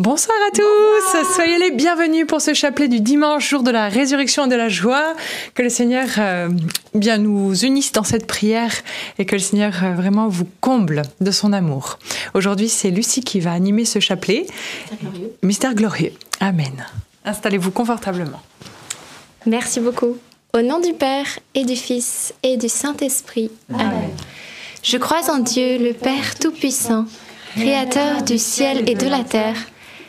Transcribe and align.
Bonsoir 0.00 0.38
à 0.48 0.50
tous, 0.50 1.34
soyez 1.34 1.58
les 1.58 1.72
bienvenus 1.72 2.26
pour 2.26 2.40
ce 2.40 2.54
chapelet 2.54 2.88
du 2.88 3.00
dimanche, 3.00 3.50
jour 3.50 3.62
de 3.62 3.70
la 3.70 3.90
résurrection 3.90 4.46
et 4.46 4.48
de 4.48 4.54
la 4.54 4.70
joie. 4.70 5.14
Que 5.52 5.60
le 5.60 5.68
Seigneur 5.68 6.08
euh, 6.16 6.48
bien 6.94 7.18
nous 7.18 7.54
unisse 7.54 7.92
dans 7.92 8.02
cette 8.02 8.26
prière 8.26 8.72
et 9.18 9.26
que 9.26 9.36
le 9.36 9.42
Seigneur 9.42 9.74
euh, 9.84 9.92
vraiment 9.92 10.26
vous 10.26 10.48
comble 10.62 11.02
de 11.20 11.30
son 11.30 11.52
amour. 11.52 11.98
Aujourd'hui, 12.32 12.70
c'est 12.70 12.88
Lucie 12.88 13.20
qui 13.20 13.40
va 13.40 13.52
animer 13.52 13.84
ce 13.84 14.00
chapelet. 14.00 14.46
Mystère 14.46 15.00
glorieux. 15.02 15.32
Mystère 15.42 15.74
glorieux. 15.74 16.12
Amen. 16.40 16.86
Installez-vous 17.26 17.70
confortablement. 17.70 18.40
Merci 19.44 19.80
beaucoup. 19.80 20.16
Au 20.54 20.62
nom 20.62 20.80
du 20.80 20.94
Père 20.94 21.26
et 21.54 21.66
du 21.66 21.76
Fils 21.76 22.32
et 22.42 22.56
du 22.56 22.70
Saint-Esprit. 22.70 23.50
Amen. 23.74 24.08
Je 24.82 24.96
crois 24.96 25.30
en 25.30 25.40
Dieu, 25.40 25.76
le 25.76 25.92
Père 25.92 26.38
Tout-Puissant, 26.40 27.04
Créateur 27.54 28.22
du 28.22 28.38
ciel 28.38 28.88
et 28.88 28.94
de 28.94 29.06
la 29.06 29.24
terre 29.24 29.56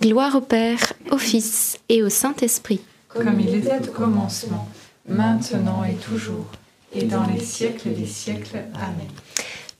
Gloire 0.00 0.36
au 0.36 0.40
Père, 0.40 0.92
au 1.10 1.18
Fils 1.18 1.78
et 1.88 2.04
au 2.04 2.08
Saint-Esprit. 2.08 2.80
Comme 3.08 3.40
il 3.40 3.52
était 3.56 3.88
au 3.88 3.92
commencement, 3.92 4.68
maintenant 5.08 5.82
et 5.82 5.94
toujours, 5.94 6.46
et 6.94 7.02
dans 7.02 7.26
les 7.26 7.40
siècles 7.40 7.92
des 7.94 8.06
siècles. 8.06 8.58
Amen. 8.74 9.08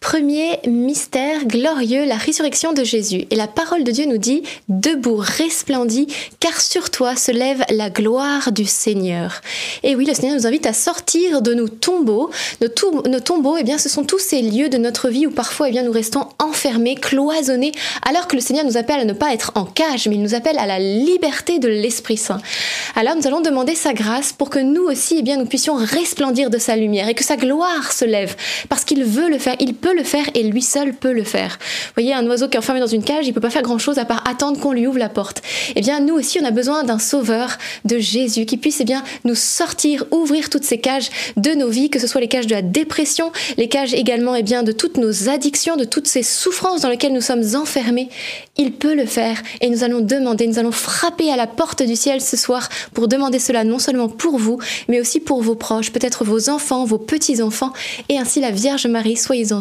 Premier 0.01 0.61
mystère 0.65 1.45
glorieux, 1.45 2.05
la 2.07 2.17
résurrection 2.17 2.73
de 2.73 2.85
Jésus. 2.85 3.27
Et 3.31 3.37
la 3.37 3.49
parole 3.49 3.83
de 3.83 3.91
Dieu 3.91 4.07
nous 4.07 4.17
dit, 4.17 4.45
Debout, 4.69 5.17
resplendis, 5.17 6.07
car 6.39 6.61
sur 6.61 6.91
toi 6.91 7.17
se 7.17 7.33
lève 7.33 7.65
la 7.69 7.91
gloire 7.91 8.53
du 8.53 8.65
Seigneur. 8.65 9.41
Et 9.83 9.97
oui, 9.97 10.07
le 10.07 10.15
Seigneur 10.15 10.37
nous 10.37 10.47
invite 10.47 10.67
à 10.67 10.73
sortir 10.73 11.43
de 11.43 11.53
nos 11.53 11.67
tombeaux. 11.67 12.31
Nos, 12.61 13.21
tombeaux, 13.21 13.57
eh 13.57 13.65
bien, 13.65 13.77
ce 13.77 13.89
sont 13.89 14.05
tous 14.05 14.21
ces 14.21 14.41
lieux 14.41 14.69
de 14.69 14.79
notre 14.79 15.09
vie 15.09 15.27
où 15.27 15.33
parfois 15.33 15.69
eh 15.69 15.73
bien, 15.73 15.83
nous 15.83 15.93
restons 15.93 16.29
enfermés, 16.39 16.95
cloisonnés, 16.95 17.73
alors 18.09 18.29
que 18.29 18.37
le 18.37 18.41
Seigneur 18.41 18.65
nous 18.65 18.77
appelle 18.77 19.01
à 19.01 19.05
ne 19.05 19.13
pas 19.13 19.35
être 19.35 19.51
en 19.57 19.65
cage, 19.65 20.07
mais 20.07 20.15
il 20.15 20.23
nous 20.23 20.35
appelle 20.35 20.59
à 20.59 20.67
la 20.67 20.79
liberté 20.79 21.59
de 21.59 21.69
l'Esprit 21.69 22.17
Saint. 22.17 22.41
Alors 22.95 23.17
nous 23.17 23.27
allons 23.27 23.41
demander 23.41 23.75
sa 23.75 23.95
grâce 23.95 24.33
pour 24.33 24.49
que 24.49 24.61
nous 24.61 24.85
aussi, 24.85 25.17
eh 25.19 25.23
bien, 25.23 25.39
nous 25.39 25.47
puissions 25.47 25.75
resplendir 25.75 26.51
de 26.51 26.59
sa 26.59 26.77
lumière 26.77 27.09
et 27.09 27.15
que 27.15 27.25
sa 27.25 27.37
gloire 27.37 27.93
se 27.93 28.05
lève, 28.05 28.37
parce 28.69 28.85
qu'il 28.85 29.05
veut 29.05 29.29
le 29.29 29.39
faire, 29.39 29.57
il 29.59 29.75
peut 29.75 29.88
le 29.93 30.05
faire 30.05 30.25
et 30.35 30.43
lui 30.43 30.63
seul 30.63 30.95
peut 30.95 31.13
le 31.13 31.25
faire. 31.25 31.59
Vous 31.61 32.03
voyez, 32.03 32.15
un 32.15 32.27
oiseau 32.27 32.49
qui 32.49 32.57
est 32.57 32.59
enfermé 32.59 32.81
dans 32.81 32.87
une 32.87 33.03
cage, 33.03 33.27
il 33.27 33.33
peut 33.33 33.41
pas 33.41 33.51
faire 33.51 33.63
grand 33.63 33.79
chose 33.79 33.99
à 33.99 34.05
part 34.05 34.23
attendre 34.29 34.61
qu'on 34.61 34.73
lui 34.73 34.87
ouvre 34.87 34.99
la 34.99 35.09
porte. 35.09 35.43
Eh 35.77 35.81
bien, 35.81 36.01
nous 36.01 36.15
aussi, 36.15 36.39
on 36.41 36.45
a 36.45 36.51
besoin 36.51 36.85
d'un 36.85 36.99
sauveur, 36.99 37.59
de 37.85 37.99
Jésus, 37.99 38.47
qui 38.47 38.57
puisse 38.57 38.81
eh 38.81 38.85
bien 38.85 39.03
nous 39.25 39.35
sortir, 39.35 40.05
ouvrir 40.11 40.51
toutes 40.51 40.65
ces 40.65 40.79
cages 40.79 41.11
de 41.37 41.53
nos 41.53 41.69
vies, 41.69 41.91
que 41.91 41.99
ce 41.99 42.07
soit 42.07 42.21
les 42.21 42.29
cages 42.29 42.47
de 42.47 42.55
la 42.55 42.63
dépression, 42.63 43.33
les 43.57 43.69
cages 43.69 43.95
également 43.95 44.35
eh 44.35 44.43
bien 44.43 44.63
de 44.63 44.73
toutes 44.73 44.97
nos 44.97 45.29
addictions, 45.29 45.77
de 45.77 45.85
toutes 45.85 46.07
ces 46.07 46.23
souffrances 46.23 46.83
dans 46.83 46.89
lesquelles 46.89 47.13
nous 47.13 47.21
sommes 47.21 47.45
enfermés. 47.55 48.09
Il 48.57 48.73
peut 48.73 48.95
le 48.95 49.07
faire 49.07 49.43
et 49.61 49.71
nous 49.71 49.85
allons 49.85 50.01
demander, 50.01 50.47
nous 50.47 50.59
allons 50.59 50.73
frapper 50.73 51.31
à 51.31 51.37
la 51.37 51.47
porte 51.47 51.83
du 51.83 51.97
ciel 51.97 52.21
ce 52.21 52.37
soir 52.37 52.69
pour 52.95 53.09
demander 53.09 53.39
cela 53.39 53.65
non 53.65 53.79
seulement 53.79 54.09
pour 54.09 54.39
vous, 54.39 54.59
mais 54.89 55.01
aussi 55.01 55.21
pour 55.21 55.43
vos 55.43 55.55
proches, 55.55 55.93
peut-être 55.93 56.25
vos 56.25 56.49
enfants, 56.49 56.85
vos 56.85 56.99
petits-enfants, 56.99 57.73
et 58.09 58.19
ainsi 58.19 58.41
la 58.41 58.51
Vierge 58.51 58.87
Marie, 58.87 59.17
soyez-en 59.17 59.61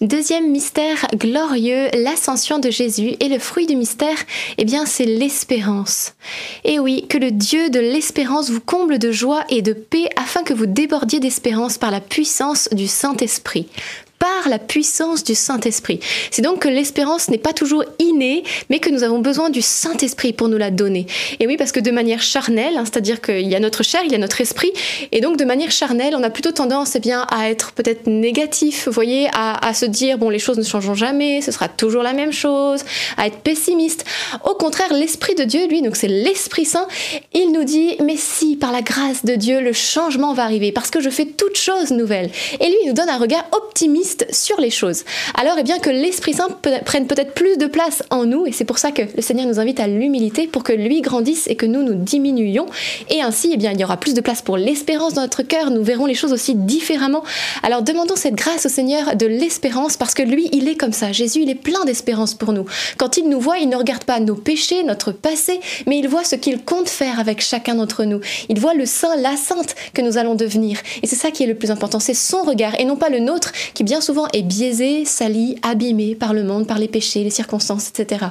Deuxième 0.00 0.50
mystère 0.50 1.06
glorieux, 1.14 1.88
l'ascension 1.94 2.58
de 2.58 2.70
Jésus. 2.70 3.14
Et 3.20 3.28
le 3.28 3.38
fruit 3.38 3.66
du 3.66 3.76
mystère, 3.76 4.16
eh 4.58 4.64
bien, 4.64 4.86
c'est 4.86 5.04
l'espérance. 5.04 6.14
Et 6.64 6.78
oui, 6.78 7.06
que 7.08 7.18
le 7.18 7.30
Dieu 7.30 7.70
de 7.70 7.78
l'espérance 7.78 8.50
vous 8.50 8.60
comble 8.60 8.98
de 8.98 9.12
joie 9.12 9.44
et 9.48 9.62
de 9.62 9.72
paix 9.72 10.08
afin 10.16 10.42
que 10.42 10.54
vous 10.54 10.66
débordiez 10.66 11.20
d'espérance 11.20 11.78
par 11.78 11.90
la 11.90 12.00
puissance 12.00 12.68
du 12.72 12.86
Saint-Esprit 12.86 13.68
par 14.22 14.48
la 14.48 14.60
puissance 14.60 15.24
du 15.24 15.34
Saint-Esprit. 15.34 15.98
C'est 16.30 16.42
donc 16.42 16.60
que 16.60 16.68
l'espérance 16.68 17.28
n'est 17.28 17.38
pas 17.38 17.52
toujours 17.52 17.84
innée, 17.98 18.44
mais 18.70 18.78
que 18.78 18.88
nous 18.88 19.02
avons 19.02 19.18
besoin 19.18 19.50
du 19.50 19.62
Saint-Esprit 19.62 20.32
pour 20.32 20.48
nous 20.48 20.58
la 20.58 20.70
donner. 20.70 21.06
Et 21.40 21.48
oui, 21.48 21.56
parce 21.56 21.72
que 21.72 21.80
de 21.80 21.90
manière 21.90 22.22
charnelle, 22.22 22.76
hein, 22.76 22.84
c'est-à-dire 22.84 23.20
qu'il 23.20 23.48
y 23.48 23.56
a 23.56 23.58
notre 23.58 23.82
chair, 23.82 24.02
il 24.04 24.12
y 24.12 24.14
a 24.14 24.18
notre 24.18 24.40
esprit, 24.40 24.70
et 25.10 25.20
donc 25.20 25.38
de 25.38 25.44
manière 25.44 25.72
charnelle, 25.72 26.14
on 26.14 26.22
a 26.22 26.30
plutôt 26.30 26.52
tendance 26.52 26.94
eh 26.94 27.00
bien, 27.00 27.26
à 27.32 27.50
être 27.50 27.72
peut-être 27.72 28.06
négatif, 28.06 28.86
vous 28.86 28.92
voyez, 28.92 29.28
à, 29.32 29.66
à 29.66 29.74
se 29.74 29.86
dire, 29.86 30.18
bon, 30.18 30.30
les 30.30 30.38
choses 30.38 30.58
ne 30.58 30.62
changeront 30.62 30.94
jamais, 30.94 31.40
ce 31.40 31.50
sera 31.50 31.68
toujours 31.68 32.04
la 32.04 32.12
même 32.12 32.32
chose, 32.32 32.84
à 33.16 33.26
être 33.26 33.38
pessimiste. 33.38 34.04
Au 34.44 34.54
contraire, 34.54 34.92
l'Esprit 34.92 35.34
de 35.34 35.42
Dieu, 35.42 35.66
lui, 35.66 35.82
donc 35.82 35.96
c'est 35.96 36.06
l'Esprit 36.06 36.64
Saint, 36.64 36.86
il 37.34 37.50
nous 37.50 37.64
dit, 37.64 37.96
mais 38.04 38.16
si, 38.16 38.54
par 38.54 38.70
la 38.70 38.82
grâce 38.82 39.24
de 39.24 39.34
Dieu, 39.34 39.60
le 39.60 39.72
changement 39.72 40.32
va 40.32 40.44
arriver, 40.44 40.70
parce 40.70 40.90
que 40.90 41.00
je 41.00 41.10
fais 41.10 41.26
toutes 41.26 41.56
choses 41.56 41.90
nouvelles. 41.90 42.30
Et 42.60 42.66
lui, 42.66 42.76
il 42.84 42.88
nous 42.88 42.94
donne 42.94 43.08
un 43.08 43.18
regard 43.18 43.44
optimiste 43.50 44.11
sur 44.30 44.60
les 44.60 44.70
choses. 44.70 45.04
Alors, 45.38 45.56
eh 45.58 45.62
bien, 45.62 45.78
que 45.78 45.90
l'Esprit 45.90 46.34
Saint 46.34 46.48
prenne 46.84 47.06
peut-être 47.06 47.34
plus 47.34 47.56
de 47.56 47.66
place 47.66 48.02
en 48.10 48.24
nous, 48.24 48.46
et 48.46 48.52
c'est 48.52 48.64
pour 48.64 48.78
ça 48.78 48.90
que 48.92 49.02
le 49.14 49.22
Seigneur 49.22 49.46
nous 49.46 49.60
invite 49.60 49.80
à 49.80 49.86
l'humilité 49.86 50.46
pour 50.46 50.62
que 50.62 50.72
lui 50.72 51.00
grandisse 51.00 51.46
et 51.48 51.56
que 51.56 51.66
nous 51.66 51.82
nous 51.82 51.94
diminuions. 51.94 52.66
Et 53.10 53.22
ainsi, 53.22 53.50
eh 53.52 53.56
bien, 53.56 53.72
il 53.72 53.80
y 53.80 53.84
aura 53.84 53.96
plus 53.96 54.14
de 54.14 54.20
place 54.20 54.42
pour 54.42 54.56
l'espérance 54.56 55.14
dans 55.14 55.22
notre 55.22 55.42
cœur. 55.42 55.70
Nous 55.70 55.82
verrons 55.82 56.06
les 56.06 56.14
choses 56.14 56.32
aussi 56.32 56.54
différemment. 56.54 57.22
Alors, 57.62 57.82
demandons 57.82 58.16
cette 58.16 58.34
grâce 58.34 58.66
au 58.66 58.68
Seigneur 58.68 59.16
de 59.16 59.26
l'espérance 59.26 59.96
parce 59.96 60.14
que 60.14 60.22
lui, 60.22 60.48
il 60.52 60.68
est 60.68 60.76
comme 60.76 60.92
ça. 60.92 61.12
Jésus, 61.12 61.40
il 61.42 61.50
est 61.50 61.54
plein 61.54 61.84
d'espérance 61.84 62.34
pour 62.34 62.52
nous. 62.52 62.66
Quand 62.98 63.16
il 63.16 63.28
nous 63.28 63.40
voit, 63.40 63.58
il 63.58 63.68
ne 63.68 63.76
regarde 63.76 64.04
pas 64.04 64.20
nos 64.20 64.34
péchés, 64.34 64.82
notre 64.82 65.12
passé, 65.12 65.60
mais 65.86 65.98
il 65.98 66.08
voit 66.08 66.24
ce 66.24 66.36
qu'il 66.36 66.62
compte 66.62 66.88
faire 66.88 67.20
avec 67.20 67.40
chacun 67.40 67.74
d'entre 67.74 68.04
nous. 68.04 68.20
Il 68.48 68.60
voit 68.60 68.74
le 68.74 68.86
saint, 68.86 69.16
la 69.16 69.36
sainte 69.36 69.74
que 69.94 70.02
nous 70.02 70.18
allons 70.18 70.34
devenir. 70.34 70.78
Et 71.02 71.06
c'est 71.06 71.16
ça 71.16 71.30
qui 71.30 71.44
est 71.44 71.46
le 71.46 71.54
plus 71.54 71.70
important, 71.70 72.00
c'est 72.00 72.14
son 72.14 72.42
regard 72.42 72.78
et 72.78 72.84
non 72.84 72.96
pas 72.96 73.08
le 73.08 73.18
nôtre 73.18 73.52
qui 73.74 73.84
bien 73.84 74.00
souvent 74.02 74.26
est 74.32 74.42
biaisé, 74.42 75.04
sali, 75.04 75.56
abîmé 75.62 76.14
par 76.14 76.34
le 76.34 76.44
monde, 76.44 76.66
par 76.66 76.78
les 76.78 76.88
péchés, 76.88 77.24
les 77.24 77.30
circonstances, 77.30 77.88
etc. 77.88 78.26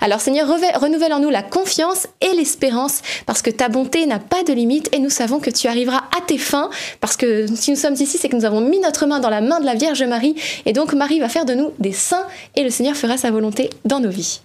Alors 0.00 0.20
Seigneur, 0.20 0.48
renouvelle 0.48 1.12
en 1.12 1.20
nous 1.20 1.30
la 1.30 1.42
confiance 1.42 2.08
et 2.20 2.34
l'espérance 2.34 3.02
parce 3.26 3.42
que 3.42 3.50
ta 3.50 3.68
bonté 3.68 4.06
n'a 4.06 4.18
pas 4.18 4.42
de 4.42 4.52
limite 4.52 4.88
et 4.92 4.98
nous 4.98 5.10
savons 5.10 5.38
que 5.38 5.50
tu 5.50 5.68
arriveras 5.68 6.04
à 6.16 6.20
tes 6.26 6.38
fins 6.38 6.70
parce 7.00 7.16
que 7.16 7.46
si 7.54 7.70
nous 7.70 7.76
sommes 7.76 7.94
ici, 7.94 8.18
c'est 8.18 8.28
que 8.28 8.36
nous 8.36 8.44
avons 8.44 8.60
mis 8.60 8.80
notre 8.80 9.06
main 9.06 9.20
dans 9.20 9.30
la 9.30 9.40
main 9.40 9.60
de 9.60 9.66
la 9.66 9.74
Vierge 9.74 10.02
Marie 10.02 10.34
et 10.66 10.72
donc 10.72 10.92
Marie 10.94 11.20
va 11.20 11.28
faire 11.28 11.44
de 11.44 11.54
nous 11.54 11.72
des 11.78 11.92
saints 11.92 12.26
et 12.56 12.64
le 12.64 12.70
Seigneur 12.70 12.96
fera 12.96 13.16
sa 13.16 13.30
volonté 13.30 13.70
dans 13.84 14.00
nos 14.00 14.10
vies. 14.10 14.40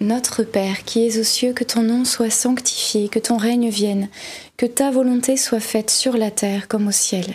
Notre 0.00 0.44
Père 0.44 0.84
qui 0.84 1.06
es 1.06 1.18
aux 1.18 1.24
cieux, 1.24 1.52
que 1.52 1.64
ton 1.64 1.82
nom 1.82 2.04
soit 2.04 2.30
sanctifié, 2.30 3.08
que 3.08 3.18
ton 3.18 3.36
règne 3.36 3.68
vienne, 3.68 4.08
que 4.56 4.66
ta 4.66 4.92
volonté 4.92 5.36
soit 5.36 5.60
faite 5.60 5.90
sur 5.90 6.16
la 6.16 6.30
terre 6.30 6.68
comme 6.68 6.86
au 6.86 6.92
ciel. 6.92 7.34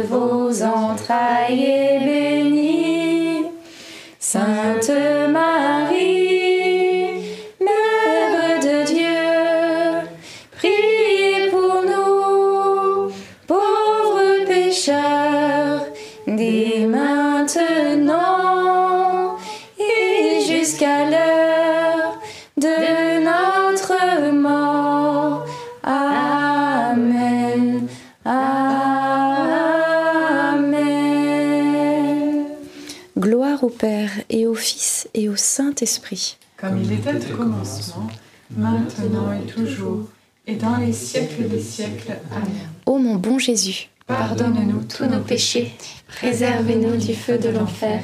Père 33.81 34.11
et 34.29 34.45
au 34.45 34.53
Fils 34.53 35.09
et 35.15 35.27
au 35.27 35.35
Saint-Esprit. 35.35 36.37
Comme 36.55 36.83
il 36.83 36.91
était 36.91 37.33
au 37.33 37.35
commencement, 37.35 38.07
maintenant 38.55 39.33
et 39.33 39.51
toujours, 39.51 40.07
et 40.45 40.53
dans 40.53 40.77
les 40.77 40.93
siècles 40.93 41.49
des 41.49 41.59
siècles. 41.59 42.11
Amen. 42.29 42.69
Ô 42.85 42.99
mon 42.99 43.15
bon 43.15 43.39
Jésus, 43.39 43.89
Pardonne-nous 44.05 44.83
tous 44.83 45.05
nos 45.05 45.21
péchés, 45.21 45.73
préservez-nous 46.09 46.95
du 46.97 47.15
feu 47.15 47.39
de 47.39 47.49
l'enfer, 47.49 48.03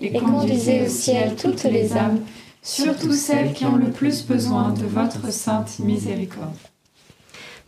et 0.00 0.16
et 0.16 0.18
conduisez 0.18 0.86
au 0.86 0.88
ciel 0.88 1.36
toutes 1.36 1.64
les 1.64 1.92
âmes, 1.92 2.20
surtout 2.62 3.12
celles 3.12 3.52
qui 3.52 3.66
ont 3.66 3.76
le 3.76 3.90
plus 3.90 4.24
besoin 4.24 4.70
de 4.70 4.86
votre 4.86 5.30
sainte 5.30 5.78
miséricorde. 5.80 6.56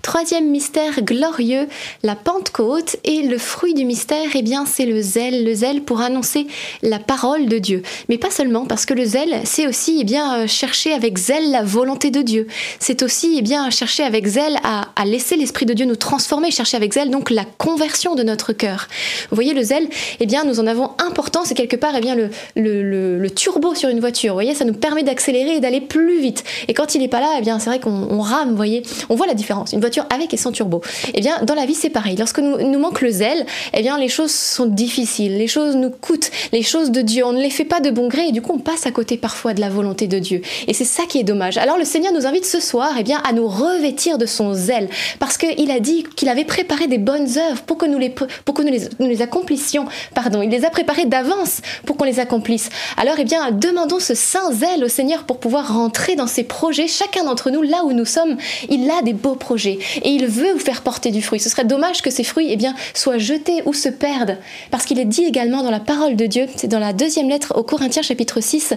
Troisième 0.03 0.49
mystère 0.49 1.03
glorieux, 1.03 1.69
la 2.03 2.17
Pentecôte 2.17 2.97
et 3.05 3.23
le 3.23 3.37
fruit 3.37 3.75
du 3.75 3.85
mystère, 3.85 4.29
eh 4.35 4.41
bien, 4.41 4.65
c'est 4.65 4.87
le 4.87 5.01
zèle, 5.03 5.45
le 5.45 5.53
zèle 5.53 5.83
pour 5.83 6.01
annoncer 6.01 6.47
la 6.83 6.99
parole 6.99 7.47
de 7.47 7.59
Dieu. 7.59 7.83
Mais 8.09 8.17
pas 8.17 8.31
seulement, 8.31 8.65
parce 8.65 8.87
que 8.87 8.95
le 8.95 9.05
zèle, 9.05 9.41
c'est 9.45 9.67
aussi, 9.67 9.99
eh 10.01 10.05
bien, 10.05 10.39
euh, 10.39 10.47
chercher 10.47 10.95
avec 10.95 11.19
zèle 11.19 11.51
la 11.51 11.63
volonté 11.63 12.11
de 12.11 12.23
Dieu. 12.23 12.47
C'est 12.79 13.03
aussi, 13.03 13.35
eh 13.37 13.43
bien, 13.43 13.69
chercher 13.69 14.03
avec 14.03 14.27
zèle 14.27 14.57
à, 14.65 14.87
laisser 15.05 15.37
l'Esprit 15.37 15.67
de 15.67 15.75
Dieu 15.75 15.85
nous 15.85 15.97
transformer, 15.97 16.51
chercher 16.51 16.79
avec 16.79 16.95
zèle 16.95 17.11
donc 17.11 17.31
la 17.31 17.45
conversion 17.45 18.15
de 18.15 18.23
notre 18.23 18.53
cœur. 18.55 18.89
Vous 19.31 19.35
voyez, 19.35 19.53
le 19.53 19.63
zèle, 19.63 19.89
eh 20.19 20.27
bien, 20.27 20.45
nous 20.45 20.61
en 20.61 20.67
avons 20.67 20.93
important, 20.99 21.45
c'est 21.45 21.55
quelque 21.55 21.77
part, 21.77 21.93
eh 21.97 22.01
bien, 22.01 22.17
le, 22.57 23.29
turbo 23.37 23.75
sur 23.75 23.91
une 23.91 24.01
voiture. 24.01 24.33
Vous 24.33 24.37
voyez, 24.37 24.55
ça 24.55 24.65
nous 24.65 24.75
permet 24.75 25.03
d'accélérer 25.03 25.57
et 25.57 25.61
d'aller 25.61 25.81
plus 25.81 26.21
vite. 26.21 26.43
Et 26.69 26.75
quand 26.75 26.95
il 26.95 27.01
n'est 27.01 27.09
pas 27.09 27.21
là, 27.21 27.29
eh 27.39 27.43
bien, 27.43 27.59
c'est 27.59 27.71
vrai 27.71 27.81
qu'on 27.81 28.09
on 28.11 28.21
rame, 28.21 28.51
vous 28.51 28.57
voyez. 28.57 28.83
On 29.09 29.15
voit 29.15 29.27
la 29.27 29.35
différence. 29.35 29.75
Avec 30.11 30.33
et 30.35 30.37
sans 30.37 30.53
turbo. 30.53 30.81
Eh 31.15 31.21
bien, 31.21 31.43
dans 31.43 31.55
la 31.55 31.67
vie, 31.67 31.75
c'est 31.75 31.91
pareil. 31.91 32.17
Lorsque 32.17 32.39
nous, 32.39 32.59
nous 32.59 32.79
manque 32.79 33.01
le 33.01 33.11
zèle, 33.11 33.47
eh 33.75 33.83
bien, 33.83 33.99
les 33.99 34.09
choses 34.09 34.33
sont 34.33 34.67
difficiles, 34.67 35.37
les 35.37 35.49
choses 35.49 35.77
nous 35.77 35.91
coûtent, 35.91 36.31
les 36.53 36.63
choses 36.63 36.91
de 36.91 37.01
Dieu, 37.01 37.25
on 37.25 37.33
ne 37.33 37.41
les 37.41 37.51
fait 37.51 37.65
pas 37.65 37.81
de 37.81 37.91
bon 37.91 38.09
gré 38.09 38.29
et 38.29 38.33
du 38.33 38.43
coup, 38.43 38.53
on 38.55 38.59
passe 38.59 38.87
à 38.87 38.91
côté 38.91 39.17
parfois 39.17 39.55
de 39.55 39.61
la 39.61 39.69
volonté 39.69 40.07
de 40.07 40.19
Dieu. 40.19 40.43
Et 40.67 40.75
c'est 40.75 40.85
ça 40.85 41.05
qui 41.09 41.19
est 41.19 41.25
dommage. 41.25 41.59
Alors, 41.59 41.79
le 41.79 41.85
Seigneur 41.85 42.13
nous 42.13 42.27
invite 42.27 42.45
ce 42.45 42.61
soir, 42.61 42.95
eh 42.99 43.03
bien, 43.03 43.21
à 43.25 43.33
nous 43.33 43.49
revêtir 43.49 44.19
de 44.19 44.27
son 44.27 44.55
zèle, 44.55 44.89
parce 45.19 45.37
qu'il 45.37 45.71
a 45.71 45.81
dit 45.81 46.05
qu'il 46.17 46.29
avait 46.29 46.45
préparé 46.45 46.87
des 46.87 46.99
bonnes 46.99 47.29
œuvres 47.39 47.63
pour 47.63 47.79
que 47.79 47.87
nous 47.87 47.99
les, 47.99 48.11
pour 48.11 48.55
que 48.55 48.63
nous 48.63 48.71
les, 48.71 48.83
nous 48.99 49.09
les 49.09 49.23
accomplissions. 49.23 49.87
Pardon, 50.15 50.43
il 50.43 50.51
les 50.51 50.65
a 50.65 50.71
préparées 50.71 51.07
d'avance 51.07 51.61
pour 51.87 51.97
qu'on 51.97 52.05
les 52.05 52.21
accomplisse. 52.21 52.69
Alors, 52.97 53.17
eh 53.19 53.25
bien, 53.25 53.51
demandons 53.51 54.01
ce 54.01 54.15
saint 54.15 54.53
zèle 54.53 54.85
au 54.85 54.89
Seigneur 54.89 55.25
pour 55.25 55.39
pouvoir 55.39 55.75
rentrer 55.75 56.17
dans 56.17 56.27
ses 56.27 56.45
projets. 56.45 56.87
Chacun 56.87 57.25
d'entre 57.25 57.51
nous, 57.51 57.63
là 57.63 57.85
où 57.85 57.93
nous 57.93 58.05
sommes, 58.05 58.37
il 58.69 58.89
a 58.91 59.03
des 59.03 59.13
beaux 59.13 59.35
projets. 59.35 59.79
Et 60.03 60.11
il 60.11 60.27
veut 60.27 60.53
vous 60.53 60.59
faire 60.59 60.83
porter 60.83 61.11
du 61.11 61.23
fruit. 61.23 61.41
Ce 61.41 61.49
serait 61.49 61.65
dommage 61.65 62.03
que 62.03 62.11
ces 62.11 62.25
fruits 62.25 62.49
eh 62.51 62.57
bien, 62.57 62.75
soient 62.95 63.19
jetés 63.19 63.63
ou 63.67 63.73
se 63.73 63.89
perdent, 63.89 64.39
parce 64.71 64.85
qu'il 64.85 64.99
est 64.99 65.05
dit 65.05 65.25
également 65.25 65.63
dans 65.63 65.71
la 65.71 65.81
parole 65.81 66.17
de 66.17 66.27
Dieu, 66.27 66.47
c'est 66.57 66.69
dans 66.69 66.79
la 66.79 66.93
deuxième 66.93 67.29
lettre 67.29 67.55
aux 67.57 67.63
Corinthiens 67.63 68.03
chapitre 68.03 68.41
6, 68.41 68.75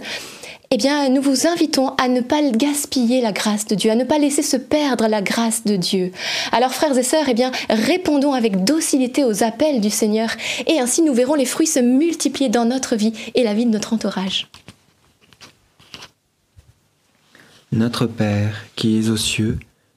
eh 0.75 0.77
bien, 0.77 1.07
nous 1.09 1.21
vous 1.21 1.45
invitons 1.45 1.89
à 1.99 2.07
ne 2.07 2.21
pas 2.21 2.41
gaspiller 2.49 3.21
la 3.21 3.31
grâce 3.31 3.67
de 3.67 3.75
Dieu, 3.75 3.91
à 3.91 3.95
ne 3.95 4.05
pas 4.05 4.17
laisser 4.17 4.41
se 4.41 4.57
perdre 4.57 5.07
la 5.07 5.21
grâce 5.21 5.65
de 5.65 5.75
Dieu. 5.75 6.11
Alors, 6.51 6.73
frères 6.73 6.97
et 6.97 7.03
sœurs, 7.03 7.25
eh 7.29 7.35
bien, 7.35 7.51
répondons 7.69 8.33
avec 8.33 8.63
docilité 8.63 9.23
aux 9.23 9.43
appels 9.43 9.81
du 9.81 9.91
Seigneur, 9.91 10.29
et 10.65 10.79
ainsi 10.79 11.03
nous 11.03 11.13
verrons 11.13 11.35
les 11.35 11.45
fruits 11.45 11.67
se 11.67 11.79
multiplier 11.79 12.49
dans 12.49 12.65
notre 12.65 12.95
vie 12.95 13.13
et 13.35 13.43
la 13.43 13.53
vie 13.53 13.67
de 13.67 13.71
notre 13.71 13.93
entourage. 13.93 14.47
Notre 17.71 18.07
Père 18.07 18.65
qui 18.75 18.97
es 18.97 19.09
aux 19.09 19.17
cieux, 19.17 19.59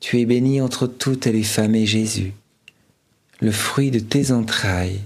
Tu 0.00 0.20
es 0.20 0.26
bénie 0.26 0.60
entre 0.60 0.86
toutes 0.86 1.26
les 1.26 1.42
femmes 1.42 1.74
et 1.74 1.86
Jésus, 1.86 2.32
le 3.40 3.50
fruit 3.50 3.90
de 3.90 3.98
tes 3.98 4.30
entrailles, 4.30 5.00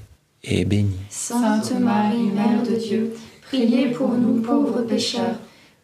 est 0.45 0.65
béni. 0.65 0.97
Sainte 1.09 1.73
Marie, 1.81 2.31
Mère 2.35 2.63
de 2.63 2.77
Dieu, 2.77 3.15
priez 3.43 3.89
pour 3.89 4.11
nous 4.11 4.43
pauvres 4.43 4.83
pécheurs, 4.83 5.37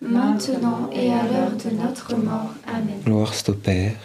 maintenant 0.03 0.90
et 0.92 1.11
à 1.12 1.23
l'heure 1.23 1.53
de 1.53 1.71
notre 1.77 2.16
mort. 2.16 2.53
Amen. 2.66 3.01
Gloire 3.05 3.33
au 3.49 3.53
Père, 3.53 3.97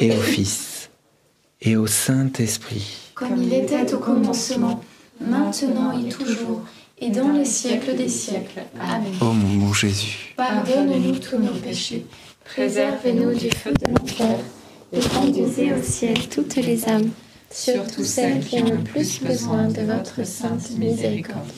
et 0.00 0.10
au 0.10 0.20
Fils, 0.20 0.90
et 1.60 1.76
au 1.76 1.86
Saint-Esprit. 1.86 3.12
Comme 3.14 3.40
il 3.40 3.52
était 3.52 3.94
au 3.94 3.98
commencement, 3.98 4.82
maintenant 5.20 5.92
et 5.98 6.08
toujours, 6.08 6.62
et 6.98 7.10
dans 7.10 7.32
les 7.32 7.44
siècles 7.44 7.94
des 7.96 8.08
siècles. 8.08 8.62
Amen. 8.80 9.12
Ô 9.20 9.32
mon 9.32 9.66
bon 9.66 9.72
Jésus, 9.72 10.34
Pardonne-nous 10.36 11.18
tous 11.18 11.38
nos 11.38 11.52
péchés, 11.52 12.04
préservez-nous 12.44 13.34
du 13.34 13.50
feu 13.50 13.72
de 13.72 13.92
l'enfer, 13.92 14.38
et 14.92 15.00
conduisez 15.00 15.72
au 15.72 15.82
ciel 15.82 16.28
toutes 16.28 16.56
les 16.56 16.88
âmes, 16.88 17.10
surtout 17.50 18.04
celles 18.04 18.40
qui 18.40 18.60
ont 18.62 18.70
le 18.70 18.84
plus 18.84 19.20
besoin 19.20 19.68
de 19.68 19.82
votre 19.82 20.26
sainte 20.26 20.70
miséricorde. 20.78 21.50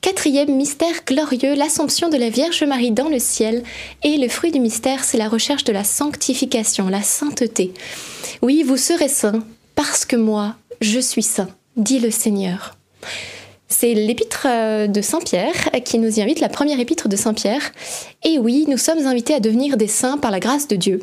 Quatrième 0.00 0.54
mystère 0.54 1.04
glorieux, 1.06 1.54
l'Assomption 1.54 2.10
de 2.10 2.18
la 2.18 2.28
Vierge 2.28 2.62
Marie 2.64 2.92
dans 2.92 3.08
le 3.08 3.18
ciel. 3.18 3.62
Et 4.02 4.18
le 4.18 4.28
fruit 4.28 4.52
du 4.52 4.60
mystère, 4.60 5.02
c'est 5.02 5.16
la 5.16 5.30
recherche 5.30 5.64
de 5.64 5.72
la 5.72 5.82
sanctification, 5.82 6.88
la 6.88 7.00
sainteté. 7.00 7.72
Oui, 8.42 8.62
vous 8.62 8.76
serez 8.76 9.08
saints 9.08 9.42
parce 9.74 10.04
que 10.04 10.16
moi, 10.16 10.56
je 10.82 11.00
suis 11.00 11.22
saint, 11.22 11.48
dit 11.78 12.00
le 12.00 12.10
Seigneur. 12.10 12.76
C'est 13.68 13.94
l'épître 13.94 14.46
euh, 14.48 14.86
de 14.86 15.00
Saint 15.00 15.20
Pierre 15.20 15.70
qui 15.84 15.98
nous 15.98 16.18
y 16.18 16.22
invite, 16.22 16.40
la 16.40 16.48
première 16.48 16.78
épître 16.78 17.08
de 17.08 17.16
Saint 17.16 17.34
Pierre. 17.34 17.72
Et 18.22 18.38
oui, 18.38 18.66
nous 18.68 18.76
sommes 18.76 19.06
invités 19.06 19.34
à 19.34 19.40
devenir 19.40 19.76
des 19.76 19.88
saints 19.88 20.18
par 20.18 20.30
la 20.30 20.38
grâce 20.38 20.68
de 20.68 20.76
Dieu. 20.76 21.00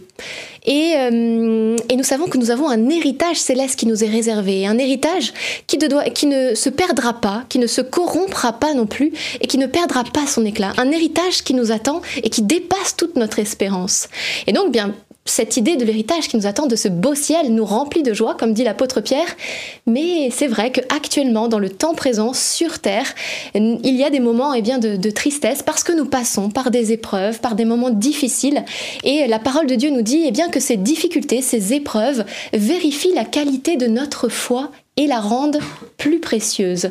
Et, 0.66 0.94
euh, 0.96 1.10
nous 1.12 2.04
savons 2.04 2.28
que 2.28 2.38
nous 2.38 2.52
avons 2.52 2.70
un 2.70 2.90
héritage 2.90 3.38
céleste 3.38 3.80
qui 3.80 3.88
nous 3.88 4.04
est 4.04 4.10
réservé, 4.10 4.68
un 4.68 4.78
héritage 4.78 5.34
qui, 5.66 5.80
qui 6.14 6.28
ne 6.28 6.56
se 6.56 6.70
perdra 6.70 7.14
pas, 7.14 7.44
qui 7.50 7.60
ne 7.60 7.68
se 7.68 7.82
corrompra 7.82 8.54
pas 8.54 8.74
non 8.74 8.86
plus, 8.86 9.12
et 9.40 9.48
qui 9.48 9.58
ne 9.58 9.68
perdra 9.68 10.04
pas 10.04 10.28
son 10.28 10.46
éclat. 10.46 10.74
Un 10.78 10.92
héritage 10.92 11.44
qui 11.44 11.54
nous 11.54 11.72
attend 11.72 12.02
et 12.24 12.30
qui 12.30 12.44
dépasse 12.44 12.96
toute 12.96 13.16
notre 13.16 13.40
espérance. 13.40 14.08
Et 14.48 14.54
donc, 14.54 14.72
bien, 14.72 14.94
cette 15.26 15.56
idée 15.56 15.76
de 15.76 15.86
l'héritage 15.86 16.28
qui 16.28 16.36
nous 16.36 16.48
attend, 16.48 16.66
de 16.66 16.76
ce 16.76 16.88
beau 16.88 17.14
ciel, 17.14 17.54
nous 17.54 17.66
remplit 17.66 18.02
de 18.02 18.14
joie, 18.14 18.36
comme 18.36 18.54
dit 18.54 18.64
l'apôtre 18.64 19.02
Pierre. 19.02 19.38
Mais 19.86 20.30
c'est 20.32 20.48
vrai 20.48 20.72
qu'actuellement, 20.72 21.48
dans 21.48 21.60
le 21.60 21.70
temps 21.70 21.94
présent, 21.94 22.34
sur 22.34 22.80
Terre, 22.80 23.14
il 23.54 23.96
y 23.96 24.04
a 24.04 24.10
des 24.10 24.20
moments 24.20 24.54
eh 24.54 24.62
bien, 24.62 24.80
de, 24.80 25.10
tristesse 25.12 25.62
parce 25.62 25.84
que 25.84 25.92
nous 25.92 26.06
passons 26.06 26.50
par 26.50 26.72
des 26.72 26.92
épreuves, 26.92 27.40
par 27.40 27.56
des 27.56 27.66
moments 27.66 27.92
difficiles. 27.92 28.66
Et 29.04 29.28
la 29.28 29.40
parole 29.40 29.68
de 29.68 29.76
Dieu 29.76 29.92
nous 29.92 30.02
dit 30.02 30.24
eh 30.26 30.32
bien, 30.32 30.50
que 30.50 30.60
ces 30.60 30.78
difficultés, 30.78 31.42
ces 31.42 31.74
épreuves 31.74 32.26
vérifient 32.54 33.14
la 33.14 33.26
qualité 33.26 33.78
de 33.78 33.88
notre 33.88 34.28
foi 34.28 34.72
et 35.02 35.08
la 35.08 35.20
rendent 35.20 35.60
plus 35.98 36.20
précieuse. 36.20 36.90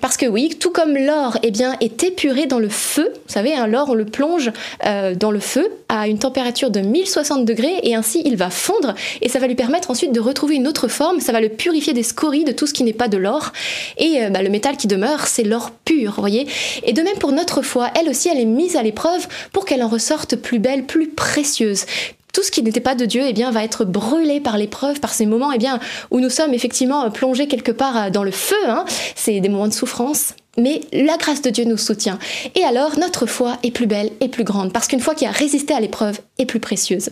Parce 0.00 0.16
que 0.16 0.26
oui, 0.26 0.56
tout 0.58 0.70
comme 0.70 0.96
l'or 0.96 1.38
eh 1.44 1.52
est 1.80 2.02
épuré 2.02 2.46
dans 2.46 2.58
le 2.58 2.68
feu, 2.68 3.12
vous 3.14 3.32
savez, 3.32 3.54
hein, 3.54 3.68
l'or 3.68 3.90
on 3.90 3.94
le 3.94 4.04
plonge 4.04 4.50
euh, 4.84 5.14
dans 5.14 5.30
le 5.30 5.38
feu 5.38 5.70
à 5.88 6.08
une 6.08 6.18
température 6.18 6.70
de 6.70 6.80
1060 6.80 7.44
degrés 7.44 7.78
et 7.84 7.94
ainsi 7.94 8.22
il 8.24 8.36
va 8.36 8.50
fondre 8.50 8.94
et 9.20 9.28
ça 9.28 9.38
va 9.38 9.46
lui 9.46 9.54
permettre 9.54 9.90
ensuite 9.90 10.12
de 10.12 10.18
retrouver 10.18 10.56
une 10.56 10.66
autre 10.66 10.88
forme, 10.88 11.20
ça 11.20 11.30
va 11.30 11.40
le 11.40 11.50
purifier 11.50 11.92
des 11.92 12.02
scories, 12.02 12.44
de 12.44 12.52
tout 12.52 12.66
ce 12.66 12.72
qui 12.72 12.82
n'est 12.82 12.92
pas 12.92 13.08
de 13.08 13.16
l'or. 13.16 13.52
Et 13.98 14.24
euh, 14.24 14.30
bah, 14.30 14.42
le 14.42 14.50
métal 14.50 14.76
qui 14.76 14.88
demeure, 14.88 15.28
c'est 15.28 15.44
l'or 15.44 15.70
pur, 15.84 16.14
voyez. 16.18 16.48
Et 16.82 16.92
de 16.92 17.02
même 17.02 17.18
pour 17.18 17.30
notre 17.30 17.62
foi, 17.62 17.90
elle 18.00 18.08
aussi, 18.08 18.28
elle 18.28 18.40
est 18.40 18.44
mise 18.44 18.74
à 18.74 18.82
l'épreuve 18.82 19.28
pour 19.52 19.66
qu'elle 19.66 19.84
en 19.84 19.88
ressorte 19.88 20.34
plus 20.34 20.58
belle, 20.58 20.84
plus 20.84 21.08
précieuse 21.08 21.84
tout 22.32 22.42
ce 22.42 22.50
qui 22.50 22.62
n'était 22.62 22.80
pas 22.80 22.94
de 22.94 23.04
Dieu 23.04 23.22
eh 23.26 23.32
bien, 23.32 23.50
va 23.50 23.62
être 23.62 23.84
brûlé 23.84 24.40
par 24.40 24.56
l'épreuve, 24.56 25.00
par 25.00 25.12
ces 25.12 25.26
moments 25.26 25.52
eh 25.52 25.58
bien, 25.58 25.78
où 26.10 26.20
nous 26.20 26.30
sommes 26.30 26.54
effectivement 26.54 27.10
plongés 27.10 27.46
quelque 27.46 27.72
part 27.72 27.96
euh, 27.96 28.10
dans 28.10 28.24
le 28.24 28.30
feu. 28.30 28.56
Hein. 28.66 28.84
C'est 29.14 29.40
des 29.40 29.48
moments 29.48 29.68
de 29.68 29.72
souffrance. 29.72 30.34
Mais 30.58 30.82
la 30.92 31.16
grâce 31.16 31.40
de 31.40 31.48
Dieu 31.48 31.64
nous 31.64 31.78
soutient. 31.78 32.18
Et 32.54 32.62
alors, 32.62 32.98
notre 32.98 33.24
foi 33.24 33.56
est 33.62 33.70
plus 33.70 33.86
belle 33.86 34.10
et 34.20 34.28
plus 34.28 34.44
grande, 34.44 34.70
parce 34.70 34.86
qu'une 34.86 35.00
foi 35.00 35.14
qui 35.14 35.24
a 35.24 35.30
résisté 35.30 35.72
à 35.72 35.80
l'épreuve 35.80 36.20
est 36.38 36.44
plus 36.44 36.60
précieuse. 36.60 37.08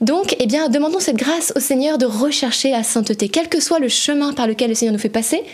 Donc, 0.00 0.34
eh 0.40 0.46
bien, 0.46 0.68
demandons 0.68 0.98
cette 0.98 1.14
grâce 1.14 1.52
au 1.54 1.60
Seigneur 1.60 1.98
de 1.98 2.06
rechercher 2.06 2.72
la 2.72 2.82
sainteté, 2.82 3.28
quel 3.28 3.48
que 3.48 3.60
soit 3.60 3.78
le 3.78 3.88
chemin 3.88 4.32
par 4.32 4.48
lequel 4.48 4.70
le 4.70 4.74
Seigneur 4.74 4.92
nous 4.92 4.98
fait 4.98 5.08
passer, 5.08 5.44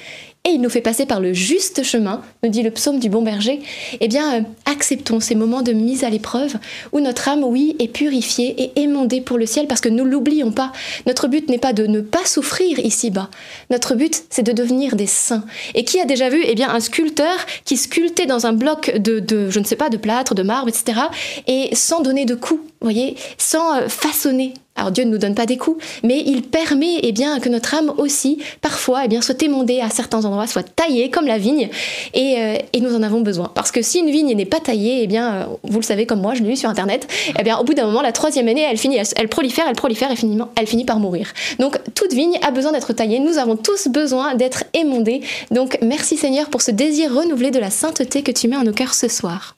et 0.46 0.50
il 0.50 0.60
nous 0.60 0.70
fait 0.70 0.80
passer 0.80 1.06
par 1.06 1.20
le 1.20 1.32
juste 1.32 1.82
chemin, 1.82 2.22
nous 2.44 2.48
dit 2.48 2.62
le 2.62 2.70
psaume 2.70 3.00
du 3.00 3.10
bon 3.10 3.22
berger, 3.22 3.60
eh 4.00 4.06
bien, 4.06 4.36
euh, 4.36 4.40
acceptons 4.64 5.18
ces 5.18 5.34
moments 5.34 5.62
de 5.62 5.72
mise 5.72 6.04
à 6.04 6.08
l'épreuve 6.08 6.54
où 6.92 7.00
notre 7.00 7.28
âme, 7.28 7.42
oui, 7.42 7.74
est 7.80 7.88
purifiée 7.88 8.54
et 8.62 8.80
émondée 8.80 9.20
pour 9.20 9.38
le 9.38 9.46
ciel, 9.46 9.66
parce 9.66 9.80
que 9.80 9.88
nous 9.88 10.04
l'oublions 10.04 10.52
pas. 10.52 10.72
Notre 11.06 11.26
but 11.26 11.48
n'est 11.48 11.58
pas 11.58 11.72
de 11.72 11.86
ne 11.86 12.00
pas 12.00 12.24
souffrir 12.24 12.78
ici-bas. 12.78 13.28
Notre 13.70 13.96
but, 13.96 14.22
c'est 14.30 14.44
de 14.44 14.52
devenir 14.52 14.94
des 14.94 15.08
saints. 15.08 15.44
Et 15.74 15.84
qui 15.84 16.00
a 16.00 16.04
déjà 16.04 16.28
vu, 16.28 16.40
eh 16.46 16.54
bien, 16.54 16.70
un 16.70 16.80
sculpteur 16.80 17.36
qui 17.64 17.76
sculptait 17.76 18.26
dans 18.26 18.46
un 18.46 18.52
bloc 18.52 18.96
de, 18.96 19.18
de 19.18 19.50
je 19.50 19.58
ne 19.58 19.64
sais 19.64 19.76
pas, 19.76 19.88
de 19.88 19.96
plâtre, 19.96 20.36
de 20.36 20.44
marbre, 20.44 20.68
etc., 20.68 21.00
et 21.48 21.74
sans 21.74 22.02
donner 22.02 22.24
de 22.24 22.36
coups, 22.36 22.62
voyez, 22.80 23.16
sans 23.36 23.78
euh, 23.78 23.88
façonner 23.88 24.54
alors 24.76 24.90
Dieu 24.90 25.04
ne 25.04 25.10
nous 25.10 25.18
donne 25.18 25.34
pas 25.34 25.46
des 25.46 25.56
coups, 25.56 25.82
mais 26.02 26.22
il 26.26 26.42
permet 26.42 27.00
eh 27.02 27.12
bien, 27.12 27.40
que 27.40 27.48
notre 27.48 27.74
âme 27.74 27.92
aussi, 27.98 28.38
parfois, 28.60 29.02
eh 29.04 29.08
bien, 29.08 29.22
soit 29.22 29.40
émondée 29.42 29.80
à 29.80 29.90
certains 29.90 30.24
endroits, 30.24 30.46
soit 30.46 30.62
taillée 30.62 31.10
comme 31.10 31.26
la 31.26 31.38
vigne, 31.38 31.68
et, 32.14 32.36
euh, 32.38 32.56
et 32.72 32.80
nous 32.80 32.94
en 32.94 33.02
avons 33.02 33.20
besoin. 33.20 33.50
Parce 33.54 33.70
que 33.70 33.82
si 33.82 34.00
une 34.00 34.10
vigne 34.10 34.34
n'est 34.34 34.44
pas 34.44 34.60
taillée, 34.60 35.02
eh 35.02 35.06
bien, 35.06 35.34
euh, 35.34 35.44
vous 35.62 35.80
le 35.80 35.84
savez 35.84 36.06
comme 36.06 36.20
moi, 36.20 36.34
je 36.34 36.42
l'ai 36.42 36.50
lu 36.50 36.56
sur 36.56 36.68
Internet, 36.68 37.08
eh 37.38 37.42
bien, 37.42 37.58
au 37.58 37.64
bout 37.64 37.74
d'un 37.74 37.86
moment, 37.86 38.02
la 38.02 38.12
troisième 38.12 38.48
année, 38.48 38.62
elle, 38.62 38.78
finit, 38.78 38.98
elle, 39.16 39.28
prolifère, 39.28 39.64
elle 39.68 39.76
prolifère, 39.76 40.10
et 40.10 40.16
finalement, 40.16 40.50
elle 40.56 40.66
finit 40.66 40.84
par 40.84 40.98
mourir. 40.98 41.32
Donc 41.58 41.78
toute 41.94 42.12
vigne 42.12 42.38
a 42.42 42.50
besoin 42.50 42.72
d'être 42.72 42.92
taillée, 42.92 43.18
nous 43.18 43.38
avons 43.38 43.56
tous 43.56 43.88
besoin 43.88 44.34
d'être 44.34 44.64
émondés. 44.74 45.22
Donc 45.50 45.78
merci 45.82 46.16
Seigneur 46.16 46.50
pour 46.50 46.62
ce 46.62 46.70
désir 46.70 47.14
renouvelé 47.14 47.50
de 47.50 47.58
la 47.58 47.70
sainteté 47.70 48.22
que 48.22 48.32
tu 48.32 48.48
mets 48.48 48.56
en 48.56 48.64
nos 48.64 48.72
cœurs 48.72 48.94
ce 48.94 49.08
soir. 49.08 49.56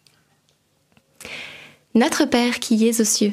Notre 1.95 2.27
Père 2.27 2.61
qui 2.61 2.87
es 2.87 3.01
aux 3.01 3.05
cieux, 3.05 3.33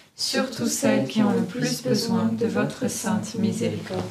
surtout 0.21 0.67
celles 0.67 1.07
qui 1.07 1.23
ont 1.23 1.31
le 1.31 1.41
plus 1.41 1.81
besoin 1.81 2.29
de 2.39 2.45
votre 2.45 2.87
sainte 2.87 3.33
miséricorde. 3.39 4.03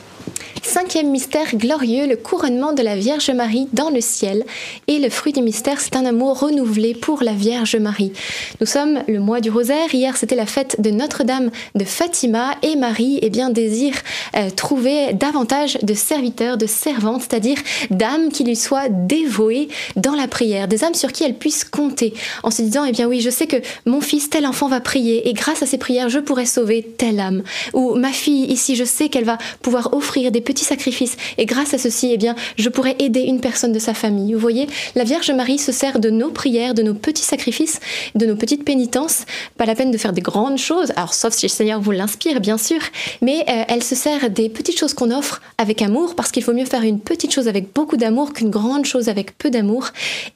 Cinquième 0.62 1.10
mystère 1.10 1.56
glorieux, 1.56 2.06
le 2.06 2.16
couronnement 2.16 2.72
de 2.72 2.82
la 2.82 2.94
Vierge 2.94 3.30
Marie 3.30 3.68
dans 3.72 3.90
le 3.90 4.00
ciel. 4.00 4.44
Et 4.86 4.98
le 4.98 5.08
fruit 5.10 5.32
du 5.32 5.42
mystère, 5.42 5.80
c'est 5.80 5.96
un 5.96 6.04
amour 6.04 6.38
renouvelé 6.38 6.94
pour 6.94 7.22
la 7.22 7.32
Vierge 7.32 7.76
Marie. 7.76 8.12
Nous 8.60 8.66
sommes 8.66 9.00
le 9.08 9.18
mois 9.18 9.40
du 9.40 9.50
rosaire. 9.50 9.92
Hier, 9.92 10.16
c'était 10.16 10.36
la 10.36 10.46
fête 10.46 10.80
de 10.80 10.90
Notre-Dame 10.90 11.50
de 11.74 11.84
Fatima. 11.84 12.54
Et 12.62 12.76
Marie, 12.76 13.18
eh 13.22 13.30
bien, 13.30 13.50
désire 13.50 13.94
euh, 14.36 14.50
trouver 14.50 15.12
davantage 15.12 15.78
de 15.82 15.94
serviteurs, 15.94 16.56
de 16.56 16.66
servantes, 16.66 17.22
c'est-à-dire 17.22 17.58
d'âmes 17.90 18.28
qui 18.28 18.44
lui 18.44 18.56
soient 18.56 18.88
dévouées 18.88 19.68
dans 19.96 20.14
la 20.14 20.28
prière, 20.28 20.68
des 20.68 20.84
âmes 20.84 20.94
sur 20.94 21.12
qui 21.12 21.24
elle 21.24 21.34
puisse 21.34 21.64
compter, 21.64 22.14
en 22.44 22.50
se 22.52 22.62
disant, 22.62 22.84
eh 22.84 22.92
bien 22.92 23.08
oui, 23.08 23.20
je 23.20 23.30
sais 23.30 23.48
que 23.48 23.56
mon 23.86 24.00
fils, 24.00 24.30
tel 24.30 24.46
enfant 24.46 24.68
va 24.68 24.80
prier, 24.80 25.28
et 25.28 25.32
grâce 25.32 25.62
à 25.62 25.66
ses 25.66 25.78
prières, 25.78 25.99
je 26.08 26.18
pourrai 26.18 26.46
sauver 26.46 26.82
telle 26.82 27.20
âme. 27.20 27.42
Ou 27.74 27.94
ma 27.94 28.12
fille, 28.12 28.44
ici, 28.46 28.76
je 28.76 28.84
sais 28.84 29.08
qu'elle 29.08 29.24
va 29.24 29.38
pouvoir 29.62 29.94
offrir 29.94 30.30
des 30.30 30.40
petits 30.40 30.64
sacrifices. 30.64 31.16
Et 31.38 31.46
grâce 31.46 31.74
à 31.74 31.78
ceci, 31.78 32.10
eh 32.12 32.16
bien, 32.16 32.34
je 32.56 32.68
pourrais 32.68 32.96
aider 32.98 33.20
une 33.22 33.40
personne 33.40 33.72
de 33.72 33.78
sa 33.78 33.94
famille. 33.94 34.32
Vous 34.34 34.40
voyez, 34.40 34.66
la 34.94 35.04
Vierge 35.04 35.30
Marie 35.30 35.58
se 35.58 35.72
sert 35.72 35.98
de 35.98 36.10
nos 36.10 36.30
prières, 36.30 36.74
de 36.74 36.82
nos 36.82 36.94
petits 36.94 37.22
sacrifices, 37.22 37.80
de 38.14 38.26
nos 38.26 38.36
petites 38.36 38.64
pénitences. 38.64 39.24
Pas 39.56 39.66
la 39.66 39.74
peine 39.74 39.90
de 39.90 39.98
faire 39.98 40.12
des 40.12 40.20
grandes 40.20 40.58
choses, 40.58 40.92
alors 40.96 41.14
sauf 41.14 41.34
si 41.34 41.46
le 41.46 41.50
Seigneur 41.50 41.80
vous 41.80 41.90
l'inspire, 41.90 42.40
bien 42.40 42.58
sûr, 42.58 42.80
mais 43.22 43.44
euh, 43.48 43.64
elle 43.68 43.82
se 43.82 43.94
sert 43.94 44.30
des 44.30 44.48
petites 44.48 44.78
choses 44.78 44.94
qu'on 44.94 45.10
offre 45.10 45.40
avec 45.58 45.82
amour, 45.82 46.14
parce 46.14 46.30
qu'il 46.30 46.42
faut 46.42 46.52
mieux 46.52 46.64
faire 46.64 46.82
une 46.82 47.00
petite 47.00 47.32
chose 47.32 47.48
avec 47.48 47.72
beaucoup 47.74 47.96
d'amour 47.96 48.32
qu'une 48.32 48.50
grande 48.50 48.84
chose 48.84 49.08
avec 49.08 49.36
peu 49.36 49.50
d'amour. 49.50 49.88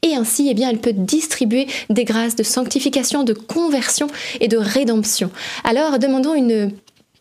Et 0.03 0.15
ainsi, 0.15 0.49
eh 0.51 0.55
bien, 0.55 0.71
elle 0.71 0.79
peut 0.79 0.93
distribuer 0.93 1.67
des 1.91 2.05
grâces 2.05 2.37
de 2.37 2.43
sanctification, 2.43 3.25
de 3.25 3.33
conversion 3.33 4.09
et 4.41 4.49
de 4.49 4.57
rédemption. 4.57 5.31
Alors, 5.63 5.99
demandons 5.99 6.35
une 6.35 6.73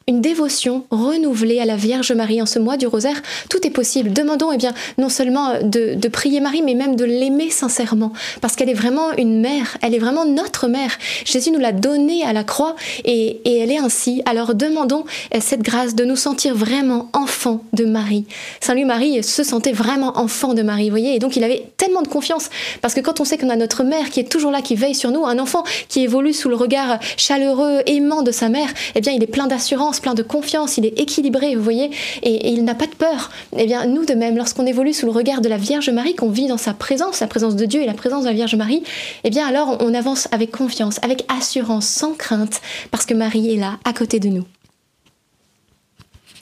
une 0.07 0.21
dévotion 0.21 0.85
renouvelée 0.91 1.59
à 1.59 1.65
la 1.65 1.75
Vierge 1.75 2.11
Marie 2.11 2.41
en 2.41 2.45
ce 2.45 2.59
mois 2.59 2.77
du 2.77 2.87
rosaire, 2.87 3.21
tout 3.49 3.65
est 3.65 3.69
possible. 3.69 4.11
Demandons 4.11 4.51
eh 4.51 4.57
bien, 4.57 4.73
non 4.97 5.09
seulement 5.09 5.59
de, 5.61 6.07
prier 6.09 6.41
Marie, 6.41 6.61
mais 6.61 6.73
même 6.73 6.95
de 6.95 7.05
l'aimer 7.05 7.49
sincèrement, 7.49 8.13
parce 8.41 8.55
qu'elle 8.55 8.69
est 8.69 8.75
vraiment 8.75 9.11
une 9.13 9.41
mère, 9.41 9.77
elle 9.81 9.95
est 9.95 9.99
vraiment 9.99 10.25
notre 10.25 10.67
mère. 10.67 10.97
Jésus 11.25 11.51
nous 11.51 11.59
l'a 11.59 11.71
donnée 11.71 12.23
à 12.23 12.33
la 12.33 12.43
croix 12.43 12.75
et, 13.05 13.41
et 13.45 13.59
elle 13.59 13.71
est 13.71 13.77
ainsi. 13.77 14.21
Alors 14.25 14.53
demandons 14.53 15.05
eh, 15.31 15.39
cette 15.39 15.61
grâce 15.61 15.95
de 15.95 16.05
nous 16.05 16.15
sentir 16.15 16.53
vraiment 16.53 17.09
enfants 17.13 17.63
de 17.73 17.85
Marie. 17.85 18.25
Saint 18.59 18.73
Louis-Marie 18.73 19.23
se 19.23 19.43
sentait 19.43 19.71
vraiment 19.71 20.17
enfant 20.17 20.53
de 20.53 20.61
Marie, 20.61 20.85
vous 20.85 20.91
voyez, 20.91 21.15
et 21.15 21.19
donc 21.19 21.35
il 21.35 21.43
avait 21.43 21.71
tellement 21.77 22.01
de 22.01 22.07
confiance, 22.07 22.49
parce 22.81 22.93
que 22.93 22.99
quand 22.99 23.19
on 23.19 23.25
sait 23.25 23.37
qu'on 23.37 23.49
a 23.49 23.55
notre 23.55 23.83
mère 23.83 24.09
qui 24.09 24.19
est 24.19 24.29
toujours 24.29 24.51
là, 24.51 24.61
qui 24.61 24.75
veille 24.75 24.95
sur 24.95 25.11
nous, 25.11 25.25
un 25.25 25.39
enfant 25.39 25.63
qui 25.87 26.03
évolue 26.03 26.33
sous 26.33 26.49
le 26.49 26.55
regard 26.55 26.99
chaleureux, 27.17 27.81
aimant 27.85 28.21
de 28.21 28.31
sa 28.31 28.49
mère, 28.49 28.69
eh 28.95 29.01
bien 29.01 29.13
il 29.13 29.23
est 29.23 29.27
plein 29.27 29.47
d'assurance 29.47 29.92
plein 29.99 30.13
de 30.13 30.23
confiance, 30.23 30.77
il 30.77 30.85
est 30.85 30.99
équilibré, 30.99 31.55
vous 31.55 31.63
voyez, 31.63 31.91
et, 32.21 32.33
et 32.33 32.49
il 32.49 32.63
n'a 32.63 32.75
pas 32.75 32.87
de 32.87 32.95
peur. 32.95 33.31
Eh 33.57 33.65
bien, 33.65 33.85
nous 33.85 34.05
de 34.05 34.13
même, 34.13 34.37
lorsqu'on 34.37 34.65
évolue 34.65 34.93
sous 34.93 35.05
le 35.05 35.11
regard 35.11 35.41
de 35.41 35.49
la 35.49 35.57
Vierge 35.57 35.89
Marie, 35.89 36.15
qu'on 36.15 36.29
vit 36.29 36.47
dans 36.47 36.57
sa 36.57 36.73
présence, 36.73 37.19
la 37.19 37.27
présence 37.27 37.55
de 37.55 37.65
Dieu 37.65 37.81
et 37.81 37.85
la 37.85 37.93
présence 37.93 38.23
de 38.23 38.29
la 38.29 38.35
Vierge 38.35 38.55
Marie, 38.55 38.83
eh 39.23 39.29
bien 39.29 39.47
alors 39.47 39.77
on 39.79 39.93
avance 39.93 40.27
avec 40.31 40.51
confiance, 40.51 40.99
avec 41.01 41.25
assurance, 41.29 41.87
sans 41.87 42.13
crainte, 42.13 42.61
parce 42.91 43.05
que 43.05 43.13
Marie 43.13 43.53
est 43.53 43.57
là, 43.57 43.79
à 43.83 43.93
côté 43.93 44.19
de 44.19 44.29
nous. 44.29 44.45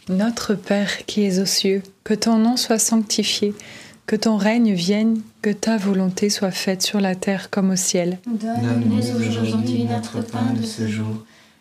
Notre 0.09 0.55
Père 0.55 1.05
qui 1.05 1.23
es 1.23 1.39
aux 1.39 1.45
cieux, 1.45 1.83
que 2.03 2.13
ton 2.13 2.37
nom 2.37 2.57
soit 2.57 2.79
sanctifié, 2.79 3.53
que 4.07 4.15
ton 4.15 4.35
règne 4.35 4.73
vienne, 4.73 5.21
que 5.41 5.51
ta 5.51 5.77
volonté 5.77 6.29
soit 6.29 6.51
faite 6.51 6.81
sur 6.81 6.99
la 6.99 7.15
terre 7.15 7.49
comme 7.49 7.69
au 7.69 7.75
ciel. 7.75 8.19
Donne-nous 8.25 9.41
aujourd'hui 9.41 9.85
notre 9.85 10.21
pain 10.25 10.53
de 10.59 10.65
ce 10.65 10.87
jour. 10.87 11.25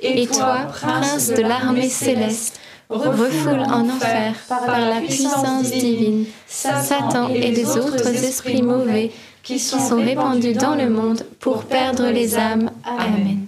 Et 0.00 0.26
toi, 0.26 0.66
prince 0.72 1.28
de 1.28 1.42
l'armée 1.42 1.88
céleste, 1.88 2.60
refoule 2.88 3.60
en 3.60 3.88
enfer 3.88 4.34
par 4.48 4.80
la 4.80 5.00
puissance 5.00 5.70
divine 5.70 6.26
Satan 6.46 7.28
et 7.28 7.50
les 7.50 7.66
autres 7.76 8.08
esprits 8.08 8.62
mauvais 8.62 9.10
qui 9.42 9.58
sont 9.58 9.96
répandus 9.96 10.54
dans 10.54 10.74
le 10.74 10.88
monde 10.88 11.24
pour 11.40 11.64
perdre 11.64 12.08
les 12.08 12.36
âmes. 12.36 12.70
Amen. 12.84 13.46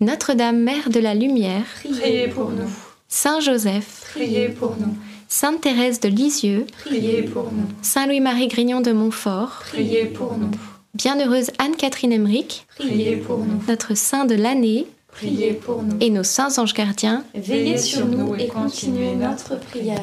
Notre-Dame, 0.00 0.58
Mère 0.58 0.88
de 0.88 1.00
la 1.00 1.14
Lumière, 1.14 1.64
Priez 1.84 2.28
pour 2.28 2.50
nous. 2.50 2.70
Saint 3.08 3.40
Joseph, 3.40 4.10
Priez 4.14 4.48
pour 4.48 4.76
nous. 4.78 4.96
Sainte 5.28 5.60
Thérèse 5.60 6.00
de 6.00 6.08
Lisieux, 6.08 6.66
Priez 6.84 7.22
pour 7.22 7.44
nous. 7.52 7.66
Saint 7.82 8.06
Louis-Marie 8.06 8.48
Grignon 8.48 8.80
de 8.80 8.92
Montfort, 8.92 9.62
Priez 9.68 10.06
pour 10.06 10.38
nous. 10.38 10.50
Bienheureuse 10.94 11.50
Anne-Catherine 11.58 12.12
Emmerich, 12.12 12.66
Priez 12.78 13.16
pour 13.16 13.38
nous. 13.38 13.60
notre 13.68 13.94
Saint 13.94 14.24
de 14.24 14.34
l'année 14.34 14.86
Priez 15.12 15.52
pour 15.54 15.82
nous. 15.82 15.96
et 16.00 16.10
nos 16.10 16.22
saints 16.22 16.58
anges 16.58 16.74
gardiens, 16.74 17.24
Veillez 17.34 17.78
sur 17.78 18.06
nous 18.06 18.34
et 18.36 18.46
continuez 18.48 19.14
notre 19.14 19.58
prière. 19.58 20.00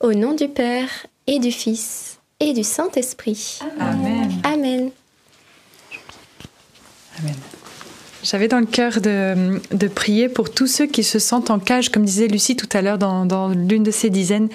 au 0.00 0.12
nom 0.12 0.34
du 0.34 0.48
Père 0.48 0.88
et 1.26 1.38
du 1.38 1.52
Fils 1.52 2.18
et 2.40 2.52
du 2.52 2.64
Saint-Esprit. 2.64 3.60
Amen. 3.78 4.40
Amen. 4.44 4.90
Amen. 7.18 7.34
J'avais 8.22 8.46
dans 8.46 8.60
le 8.60 8.66
cœur 8.66 9.00
de, 9.00 9.58
de 9.74 9.88
prier 9.88 10.28
pour 10.28 10.50
tous 10.52 10.68
ceux 10.68 10.86
qui 10.86 11.02
se 11.02 11.18
sentent 11.18 11.50
en 11.50 11.58
cage, 11.58 11.88
comme 11.88 12.04
disait 12.04 12.28
Lucie 12.28 12.54
tout 12.54 12.68
à 12.72 12.80
l'heure 12.80 12.96
dans, 12.98 13.26
dans 13.26 13.48
l'une 13.48 13.82
de 13.82 13.90
ses 13.90 14.10
dizaines, 14.10 14.48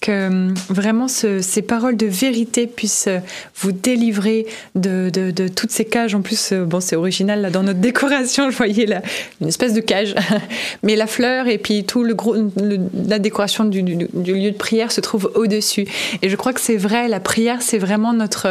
que 0.00 0.26
hum, 0.26 0.54
vraiment 0.68 1.06
ce- 1.06 1.40
ces 1.40 1.62
paroles 1.62 1.96
de 1.96 2.06
vérité 2.06 2.66
puissent 2.66 3.06
euh, 3.06 3.18
vous 3.60 3.70
délivrer 3.70 4.46
de, 4.74 5.08
de- 5.08 5.30
de 5.30 5.46
toutes 5.46 5.70
ces 5.70 5.84
cages. 5.84 6.16
En 6.16 6.20
plus, 6.20 6.50
euh, 6.52 6.64
bon, 6.64 6.80
c'est 6.80 6.96
original, 6.96 7.40
là, 7.42 7.50
dans 7.50 7.62
notre 7.62 7.78
décoration, 7.92 8.50
je 8.50 8.56
voyais 8.56 8.86
là, 8.86 9.02
une 9.40 9.46
espèce 9.48 9.72
de 9.74 9.80
cage, 9.80 10.16
mais 10.82 10.96
la 10.96 11.06
fleur 11.06 11.46
et 11.46 11.58
puis 11.58 11.84
tout 11.84 12.02
le 12.02 12.14
gros, 12.14 12.34
le- 12.34 12.78
la 13.06 13.20
décoration 13.20 13.64
du, 13.64 13.84
du- 13.84 14.08
du 14.12 14.34
lieu 14.34 14.50
de 14.50 14.56
prière 14.56 14.90
se 14.90 15.00
trouve 15.00 15.30
au-dessus. 15.36 15.86
Et 16.22 16.28
je 16.28 16.34
crois 16.34 16.52
que 16.52 16.60
c'est 16.60 16.76
vrai, 16.76 17.06
la 17.06 17.20
prière, 17.20 17.62
c'est 17.62 17.78
vraiment 17.78 18.12
notre... 18.12 18.48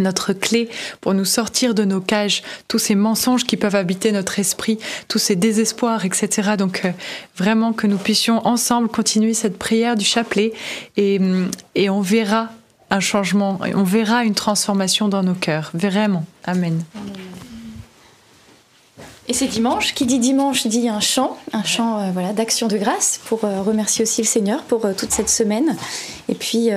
notre 0.00 0.32
clé 0.32 0.68
pour 1.00 1.14
nous 1.14 1.24
sortir 1.24 1.74
de 1.74 1.84
nos 1.84 2.00
cages, 2.00 2.42
tous 2.68 2.78
ces 2.78 2.94
mensonges 2.94 3.44
qui 3.44 3.56
peuvent 3.56 3.76
habiter 3.76 4.12
notre 4.12 4.38
esprit, 4.38 4.78
tous 5.08 5.18
ces 5.18 5.36
désespoirs, 5.36 6.04
etc. 6.04 6.52
Donc 6.58 6.82
euh, 6.84 6.90
vraiment 7.36 7.72
que 7.72 7.86
nous 7.86 7.98
puissions 7.98 8.46
ensemble 8.46 8.88
continuer 8.88 9.34
cette 9.34 9.58
prière 9.58 9.96
du 9.96 10.04
chapelet 10.04 10.52
et, 10.96 11.18
hum, 11.18 11.50
et 11.74 11.90
on 11.90 12.00
verra 12.00 12.50
un 12.90 13.00
changement, 13.00 13.58
on 13.74 13.82
verra 13.82 14.24
une 14.24 14.34
transformation 14.34 15.08
dans 15.08 15.22
nos 15.22 15.34
cœurs. 15.34 15.70
Vraiment. 15.74 16.24
Amen. 16.44 16.84
Et 19.26 19.32
c'est 19.32 19.46
dimanche. 19.46 19.94
Qui 19.94 20.04
dit 20.04 20.18
dimanche 20.18 20.66
dit 20.66 20.88
un 20.88 21.00
chant, 21.00 21.38
un 21.52 21.64
chant 21.64 21.98
euh, 21.98 22.10
voilà, 22.12 22.32
d'action 22.32 22.68
de 22.68 22.76
grâce 22.76 23.20
pour 23.24 23.44
euh, 23.44 23.62
remercier 23.62 24.02
aussi 24.02 24.20
le 24.20 24.26
Seigneur 24.26 24.62
pour 24.64 24.84
euh, 24.84 24.92
toute 24.92 25.12
cette 25.12 25.30
semaine. 25.30 25.76
Et 26.28 26.34
puis 26.34 26.70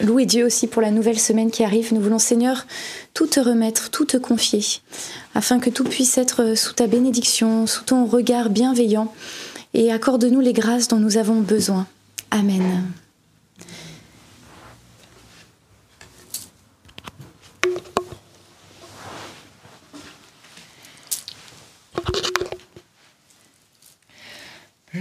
louer 0.00 0.24
Dieu 0.24 0.46
aussi 0.46 0.66
pour 0.66 0.80
la 0.80 0.90
nouvelle 0.90 1.18
semaine 1.18 1.50
qui 1.50 1.64
arrive. 1.64 1.92
Nous 1.92 2.00
voulons, 2.00 2.20
Seigneur, 2.20 2.66
tout 3.12 3.26
te 3.26 3.40
remettre, 3.40 3.90
tout 3.90 4.04
te 4.04 4.16
confier, 4.16 4.64
afin 5.34 5.58
que 5.58 5.68
tout 5.68 5.82
puisse 5.82 6.16
être 6.16 6.54
sous 6.56 6.74
ta 6.74 6.86
bénédiction, 6.86 7.66
sous 7.66 7.82
ton 7.82 8.06
regard 8.06 8.50
bienveillant. 8.50 9.12
Et 9.74 9.92
accorde-nous 9.92 10.40
les 10.40 10.52
grâces 10.52 10.86
dont 10.86 10.98
nous 10.98 11.16
avons 11.16 11.40
besoin. 11.40 11.86
Amen. 12.30 12.84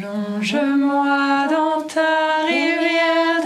Plonge-moi 0.04 1.48
dans 1.50 1.82
ta 1.84 2.44
rivière 2.46 3.40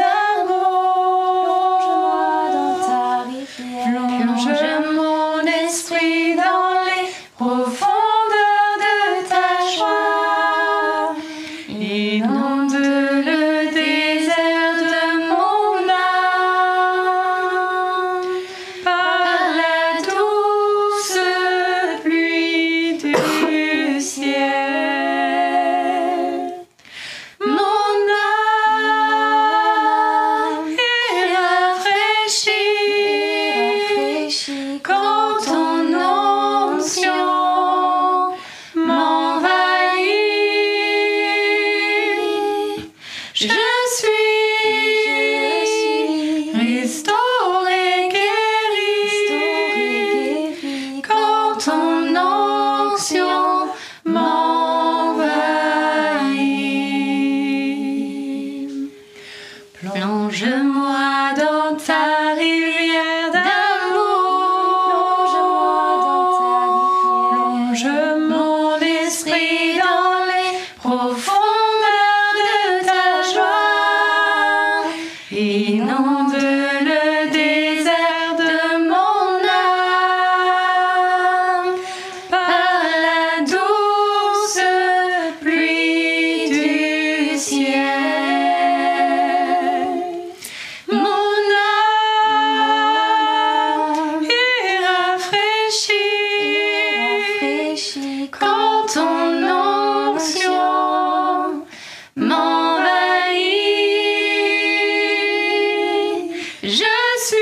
Je 106.70 106.74
suis, 106.74 107.38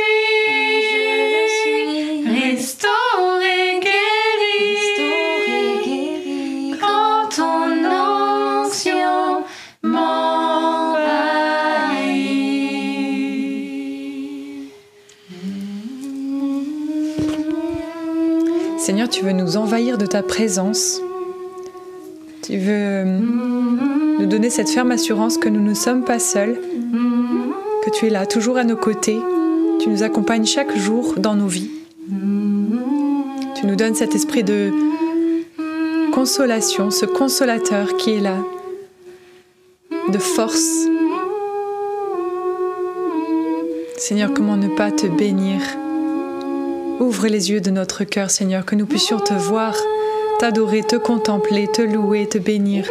je 0.94 1.48
suis 1.64 2.30
restauré, 2.30 3.80
guéri, 3.82 4.68
guéri. 5.84 6.78
Quand 6.80 7.30
ton 7.36 7.74
onction 7.90 9.44
m'envahit. 9.82 11.00
Seigneur, 18.78 19.10
tu 19.10 19.24
veux 19.24 19.32
nous 19.32 19.58
envahir 19.58 19.98
de 19.98 20.06
ta 20.06 20.22
présence. 20.22 21.02
Tu 22.44 22.60
veux 22.60 23.06
nous 23.06 24.28
donner 24.28 24.52
cette 24.52 24.70
ferme 24.70 24.92
assurance 24.92 25.40
que 25.40 25.50
nous 25.50 25.64
ne 25.64 25.74
sommes 25.74 26.04
pas 26.06 26.20
seuls 26.20 26.60
tu 27.96 28.08
es 28.08 28.10
là, 28.10 28.26
toujours 28.26 28.58
à 28.58 28.66
nos 28.66 28.76
côtés. 28.76 29.20
Tu 29.80 29.90
nous 29.90 30.04
accompagnes 30.04 30.46
chaque 30.46 30.76
jour 30.78 31.16
dans 31.18 31.36
nos 31.36 31.48
vies. 31.48 31.72
Tu 33.56 33.66
nous 33.66 33.76
donnes 33.76 33.96
cet 33.96 34.14
esprit 34.16 34.44
de 34.44 34.72
consolation, 36.14 36.92
ce 36.92 37.06
consolateur 37.06 37.96
qui 37.96 38.12
est 38.12 38.20
là, 38.20 38.38
de 40.10 40.18
force. 40.18 40.88
Seigneur, 43.98 44.34
comment 44.34 44.58
ne 44.58 44.68
pas 44.68 44.92
te 44.92 45.08
bénir? 45.08 45.62
Ouvre 47.00 47.28
les 47.28 47.52
yeux 47.52 47.62
de 47.62 47.72
notre 47.72 48.04
cœur, 48.04 48.30
Seigneur, 48.30 48.66
que 48.66 48.76
nous 48.76 48.86
puissions 48.86 49.20
te 49.20 49.34
voir, 49.34 49.76
t'adorer, 50.40 50.84
te 50.84 50.98
contempler, 50.98 51.68
te 51.72 51.82
louer, 51.82 52.28
te 52.28 52.38
bénir. 52.38 52.90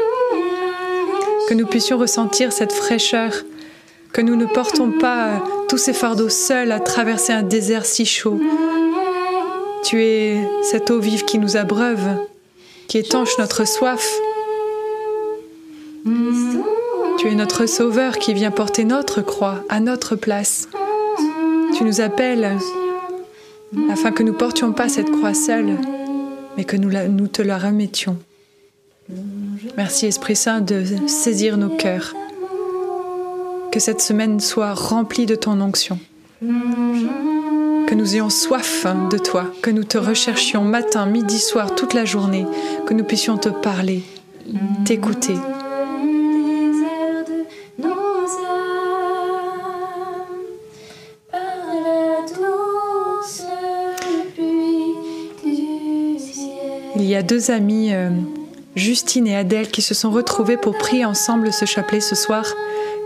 Que 1.48 1.54
nous 1.54 1.66
puissions 1.66 1.98
ressentir 1.98 2.52
cette 2.52 2.72
fraîcheur, 2.72 3.32
que 4.14 4.20
nous 4.20 4.36
ne 4.36 4.46
portons 4.46 4.92
pas 4.92 5.42
tous 5.68 5.76
ces 5.76 5.92
fardeaux 5.92 6.28
seuls 6.28 6.70
à 6.70 6.78
traverser 6.78 7.32
un 7.32 7.42
désert 7.42 7.84
si 7.84 8.06
chaud. 8.06 8.40
Tu 9.82 10.02
es 10.02 10.48
cette 10.62 10.88
eau 10.92 11.00
vive 11.00 11.24
qui 11.24 11.38
nous 11.38 11.56
abreuve, 11.56 12.16
qui 12.86 12.98
étanche 12.98 13.36
notre 13.38 13.66
soif. 13.66 14.08
Tu 17.18 17.28
es 17.28 17.34
notre 17.34 17.66
Sauveur 17.66 18.18
qui 18.18 18.34
vient 18.34 18.52
porter 18.52 18.84
notre 18.84 19.20
croix 19.20 19.64
à 19.68 19.80
notre 19.80 20.14
place. 20.14 20.68
Tu 21.76 21.82
nous 21.82 22.00
appelles 22.00 22.56
afin 23.90 24.12
que 24.12 24.22
nous 24.22 24.34
portions 24.34 24.72
pas 24.72 24.88
cette 24.88 25.10
croix 25.10 25.34
seule, 25.34 25.76
mais 26.56 26.62
que 26.62 26.76
nous, 26.76 26.90
nous 27.08 27.26
te 27.26 27.42
la 27.42 27.58
remettions. 27.58 28.16
Merci 29.76 30.06
Esprit 30.06 30.36
Saint 30.36 30.60
de 30.60 30.84
saisir 31.08 31.56
nos 31.56 31.76
cœurs. 31.76 32.14
Que 33.74 33.80
cette 33.80 34.00
semaine 34.00 34.38
soit 34.38 34.72
remplie 34.72 35.26
de 35.26 35.34
ton 35.34 35.60
onction. 35.60 35.98
Que 36.40 37.94
nous 37.96 38.14
ayons 38.14 38.30
soif 38.30 38.86
de 39.10 39.18
toi, 39.18 39.46
que 39.62 39.70
nous 39.70 39.82
te 39.82 39.98
recherchions 39.98 40.62
matin, 40.62 41.06
midi, 41.06 41.40
soir, 41.40 41.74
toute 41.74 41.92
la 41.92 42.04
journée, 42.04 42.46
que 42.86 42.94
nous 42.94 43.02
puissions 43.02 43.36
te 43.36 43.48
parler, 43.48 44.04
t'écouter. 44.84 45.34
Il 56.94 57.04
y 57.04 57.16
a 57.16 57.22
deux 57.24 57.50
amis, 57.50 57.92
euh, 57.92 58.10
Justine 58.76 59.26
et 59.26 59.34
Adèle, 59.34 59.66
qui 59.66 59.82
se 59.82 59.94
sont 59.94 60.12
retrouvés 60.12 60.58
pour 60.58 60.78
prier 60.78 61.04
ensemble 61.04 61.52
ce 61.52 61.64
chapelet 61.64 62.00
ce 62.00 62.14
soir, 62.14 62.44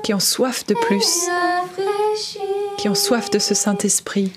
qui 0.03 0.15
ont 0.15 0.21
soif 0.21 0.67
de 0.67 0.75
plus, 0.75 1.29
qui 2.79 2.89
ont 2.89 2.95
soif 2.95 3.31
de 3.31 3.39
ce 3.39 3.55
Saint-Esprit. 3.55 4.33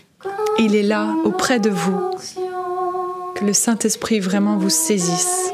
Il 0.60 0.76
est 0.76 0.84
là, 0.84 1.16
auprès 1.24 1.60
de 1.60 1.70
vous. 1.70 2.12
Que 3.36 3.46
le 3.46 3.54
Saint-Esprit 3.54 4.20
vraiment 4.20 4.58
vous 4.58 4.70
saisisse. 4.70 5.52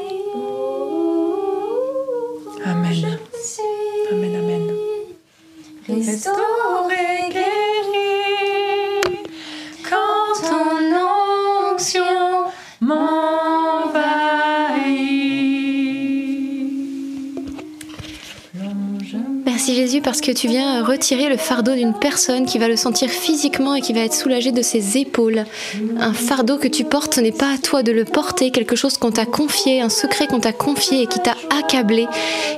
Que 20.28 20.32
tu 20.34 20.46
viens 20.46 20.84
retirer 20.84 21.30
le 21.30 21.38
fardeau 21.38 21.74
d'une 21.74 21.94
personne 21.94 22.44
qui 22.44 22.58
va 22.58 22.68
le 22.68 22.76
sentir 22.76 23.08
physiquement 23.08 23.74
et 23.74 23.80
qui 23.80 23.94
va 23.94 24.00
être 24.00 24.12
soulagée 24.12 24.52
de 24.52 24.60
ses 24.60 24.98
épaules. 24.98 25.46
Un 25.98 26.12
fardeau 26.12 26.58
que 26.58 26.68
tu 26.68 26.84
portes, 26.84 27.14
ce 27.14 27.22
n'est 27.22 27.32
pas 27.32 27.54
à 27.54 27.56
toi 27.56 27.82
de 27.82 27.92
le 27.92 28.04
porter, 28.04 28.50
quelque 28.50 28.76
chose 28.76 28.98
qu'on 28.98 29.10
t'a 29.10 29.24
confié, 29.24 29.80
un 29.80 29.88
secret 29.88 30.26
qu'on 30.26 30.38
t'a 30.38 30.52
confié 30.52 31.00
et 31.00 31.06
qui 31.06 31.18
t'a 31.18 31.34
accablé. 31.58 32.06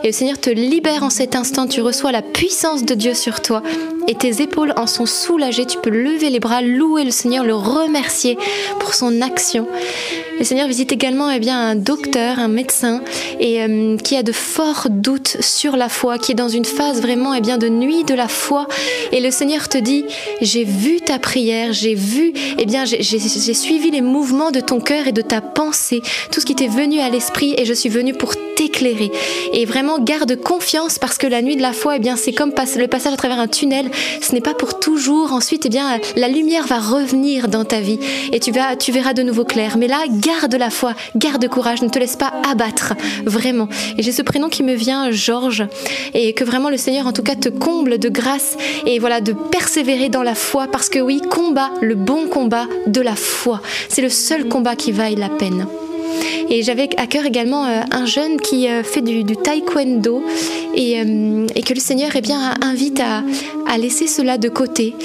Et 0.02 0.08
le 0.08 0.12
Seigneur 0.12 0.40
te 0.40 0.50
libère 0.50 1.04
en 1.04 1.10
cet 1.10 1.36
instant, 1.36 1.68
tu 1.68 1.80
reçois 1.80 2.10
la 2.10 2.22
puissance 2.22 2.84
de 2.84 2.94
Dieu 2.94 3.14
sur 3.14 3.40
toi 3.40 3.62
et 4.08 4.14
tes 4.16 4.42
épaules 4.42 4.74
en 4.76 4.88
sont 4.88 5.06
soulagées. 5.06 5.66
Tu 5.66 5.78
peux 5.78 5.90
lever 5.90 6.30
les 6.30 6.40
bras, 6.40 6.62
louer 6.62 7.04
le 7.04 7.12
Seigneur, 7.12 7.44
le 7.44 7.54
remercier 7.54 8.36
pour 8.80 8.94
son 8.94 9.22
action. 9.22 9.68
Le 10.40 10.44
Seigneur 10.44 10.66
visite 10.66 10.90
également 10.90 11.30
eh 11.30 11.38
bien, 11.38 11.60
un 11.60 11.76
docteur, 11.76 12.40
un 12.40 12.48
médecin, 12.48 13.02
et 13.38 13.62
euh, 13.62 13.96
qui 13.98 14.16
a 14.16 14.22
de 14.22 14.32
forts 14.32 14.88
doutes 14.88 15.36
sur 15.40 15.76
la 15.76 15.88
foi, 15.88 16.18
qui 16.18 16.32
est 16.32 16.34
dans 16.34 16.48
une 16.48 16.64
phase 16.64 17.00
vraiment 17.02 17.34
eh 17.34 17.40
bien, 17.40 17.58
de 17.60 17.68
nuit 17.68 18.02
de 18.02 18.14
la 18.14 18.26
foi. 18.26 18.66
Et 19.12 19.20
le 19.20 19.30
Seigneur 19.30 19.68
te 19.68 19.78
dit, 19.78 20.04
j'ai 20.40 20.64
vu 20.64 21.00
ta 21.00 21.20
prière, 21.20 21.72
j'ai 21.72 21.94
vu, 21.94 22.32
eh 22.58 22.66
bien, 22.66 22.84
j'ai 22.84 23.54
suivi 23.54 23.92
les 23.92 24.00
mouvements 24.00 24.50
de 24.50 24.60
ton 24.60 24.80
cœur 24.80 25.06
et 25.06 25.12
de 25.12 25.22
ta 25.22 25.40
pensée, 25.40 26.02
tout 26.32 26.40
ce 26.40 26.46
qui 26.46 26.56
t'est 26.56 26.66
venu 26.66 26.98
à 26.98 27.08
l'esprit, 27.08 27.54
et 27.56 27.64
je 27.64 27.74
suis 27.74 27.88
venu 27.88 28.14
pour 28.14 28.34
t'éclairer. 28.56 29.10
Et 29.52 29.64
vraiment, 29.64 29.98
garde 29.98 30.36
confiance 30.36 30.98
parce 30.98 31.18
que 31.18 31.26
la 31.26 31.42
nuit 31.42 31.56
de 31.56 31.62
la 31.62 31.72
foi, 31.72 31.96
eh 31.96 31.98
bien, 31.98 32.16
c'est 32.16 32.32
comme 32.32 32.50
le 32.50 32.86
passage 32.86 33.12
à 33.12 33.16
travers 33.16 33.38
un 33.38 33.48
tunnel. 33.48 33.90
Ce 34.20 34.32
n'est 34.32 34.40
pas 34.40 34.54
pour 34.54 34.78
toujours. 34.78 35.32
Ensuite, 35.32 35.66
eh 35.66 35.68
bien, 35.68 35.98
la 36.16 36.28
lumière 36.28 36.66
va 36.66 36.78
revenir 36.78 37.48
dans 37.48 37.64
ta 37.64 37.80
vie 37.80 37.98
et 38.32 38.40
tu, 38.40 38.52
vas, 38.52 38.76
tu 38.76 38.92
verras 38.92 39.12
de 39.12 39.22
nouveau 39.22 39.44
clair. 39.44 39.76
Mais 39.78 39.88
là, 39.88 40.02
garde 40.08 40.54
la 40.54 40.70
foi, 40.70 40.94
garde 41.16 41.46
courage, 41.48 41.82
ne 41.82 41.88
te 41.88 41.98
laisse 41.98 42.16
pas 42.16 42.32
abattre, 42.50 42.94
vraiment. 43.24 43.68
Et 43.98 44.02
j'ai 44.02 44.12
ce 44.12 44.22
prénom 44.22 44.48
qui 44.48 44.62
me 44.62 44.74
vient, 44.74 45.10
Georges, 45.10 45.64
et 46.14 46.32
que 46.32 46.44
vraiment 46.44 46.70
le 46.70 46.76
Seigneur, 46.76 47.06
en 47.06 47.12
tout 47.12 47.22
cas, 47.22 47.34
te 47.34 47.48
comble 47.48 47.98
de 47.98 48.08
grâce 48.08 48.56
et 48.86 48.98
voilà, 48.98 49.20
de 49.20 49.32
persévérer 49.32 50.08
dans 50.08 50.22
la 50.22 50.34
foi 50.34 50.66
parce 50.70 50.88
que 50.88 50.98
oui, 50.98 51.20
combat 51.30 51.70
le 51.80 51.94
bon 51.94 52.28
combat 52.28 52.66
de 52.86 53.00
la 53.00 53.16
foi. 53.16 53.60
C'est 53.88 54.02
le 54.02 54.08
seul 54.08 54.48
combat 54.48 54.76
qui 54.76 54.92
vaille 54.92 55.16
la 55.16 55.28
peine. 55.28 55.66
Et 56.50 56.62
j'avais 56.62 56.88
à 56.96 57.06
cœur 57.06 57.24
également 57.24 57.64
euh, 57.64 57.80
un 57.92 58.06
jeune 58.06 58.40
qui 58.40 58.68
euh, 58.68 58.82
fait 58.82 59.02
du, 59.02 59.24
taekwondo 59.36 60.22
et, 60.74 61.00
euh, 61.00 61.46
et, 61.54 61.62
que 61.62 61.74
le 61.74 61.80
Seigneur 61.80 62.10
eh 62.16 62.20
bien, 62.20 62.54
invite 62.60 63.00
à, 63.00 63.22
laisser 63.78 64.08
cela 64.08 64.36
de 64.36 64.48
côté 64.48 64.96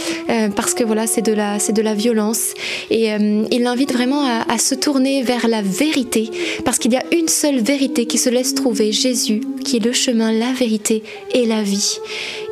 parce 0.56 0.74
que 0.74 0.84
voilà, 0.84 1.06
c'est 1.06 1.22
de, 1.22 1.34
la, 1.34 1.60
de 1.60 1.82
la 1.84 1.93
violence. 1.93 2.56
Et 2.89 3.12
il 3.51 3.62
l'invite 3.62 3.93
vraiment 3.93 4.26
à, 4.26 4.58
se 4.58 4.74
tourner 4.74 5.22
vers 5.22 5.47
la 5.47 5.62
vérité 5.62 6.32
parce 6.66 6.80
qu'il 6.80 6.91
y 6.91 6.95
a 6.95 7.03
une 7.12 7.28
seule 7.28 7.60
vérité 7.60 8.08
qui 8.08 8.18
se 8.18 8.32
laisse 8.32 8.56
trouver, 8.56 8.91
Jésus, 8.91 9.41
qui 9.64 9.78
est 9.78 9.86
le 9.86 9.93
chemin, 9.93 10.32
la 10.32 10.51
vérité 10.51 11.03
et 11.36 11.45
la 11.45 11.62
vie. 11.62 11.99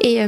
Et 0.01 0.19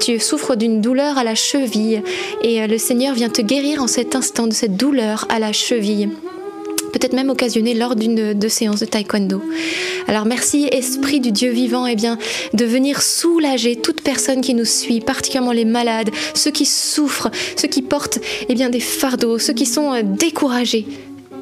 tu 0.00 0.20
souffres 0.20 0.54
d'une 0.54 0.80
douleur 0.80 1.18
à 1.18 1.24
la 1.24 1.34
cheville 1.34 2.02
et 2.44 2.64
le 2.64 2.78
Seigneur 2.78 3.16
vient 3.16 3.28
te 3.28 3.42
guérir 3.42 3.82
en 3.82 3.88
cet 3.88 4.14
instant 4.14 4.46
de 4.46 4.52
cette 4.52 4.76
douleur 4.76 5.26
à 5.28 5.40
la 5.40 5.52
cheville 5.52 6.08
peut-être 6.92 7.14
même 7.14 7.30
occasionné 7.30 7.74
lors 7.74 7.96
d'une 7.96 8.34
de 8.34 8.48
séances 8.48 8.80
de 8.80 8.86
taekwondo. 8.86 9.42
Alors 10.08 10.24
merci 10.24 10.68
Esprit 10.70 11.20
du 11.20 11.32
Dieu 11.32 11.50
vivant 11.50 11.86
eh 11.86 11.96
bien, 11.96 12.18
de 12.52 12.64
venir 12.64 13.02
soulager 13.02 13.76
toute 13.76 14.02
personne 14.02 14.40
qui 14.40 14.54
nous 14.54 14.64
suit, 14.64 15.00
particulièrement 15.00 15.52
les 15.52 15.64
malades, 15.64 16.10
ceux 16.34 16.50
qui 16.50 16.66
souffrent, 16.66 17.30
ceux 17.56 17.68
qui 17.68 17.82
portent 17.82 18.18
eh 18.48 18.54
bien, 18.54 18.70
des 18.70 18.80
fardeaux, 18.80 19.38
ceux 19.38 19.52
qui 19.52 19.66
sont 19.66 19.92
euh, 19.92 20.02
découragés. 20.02 20.86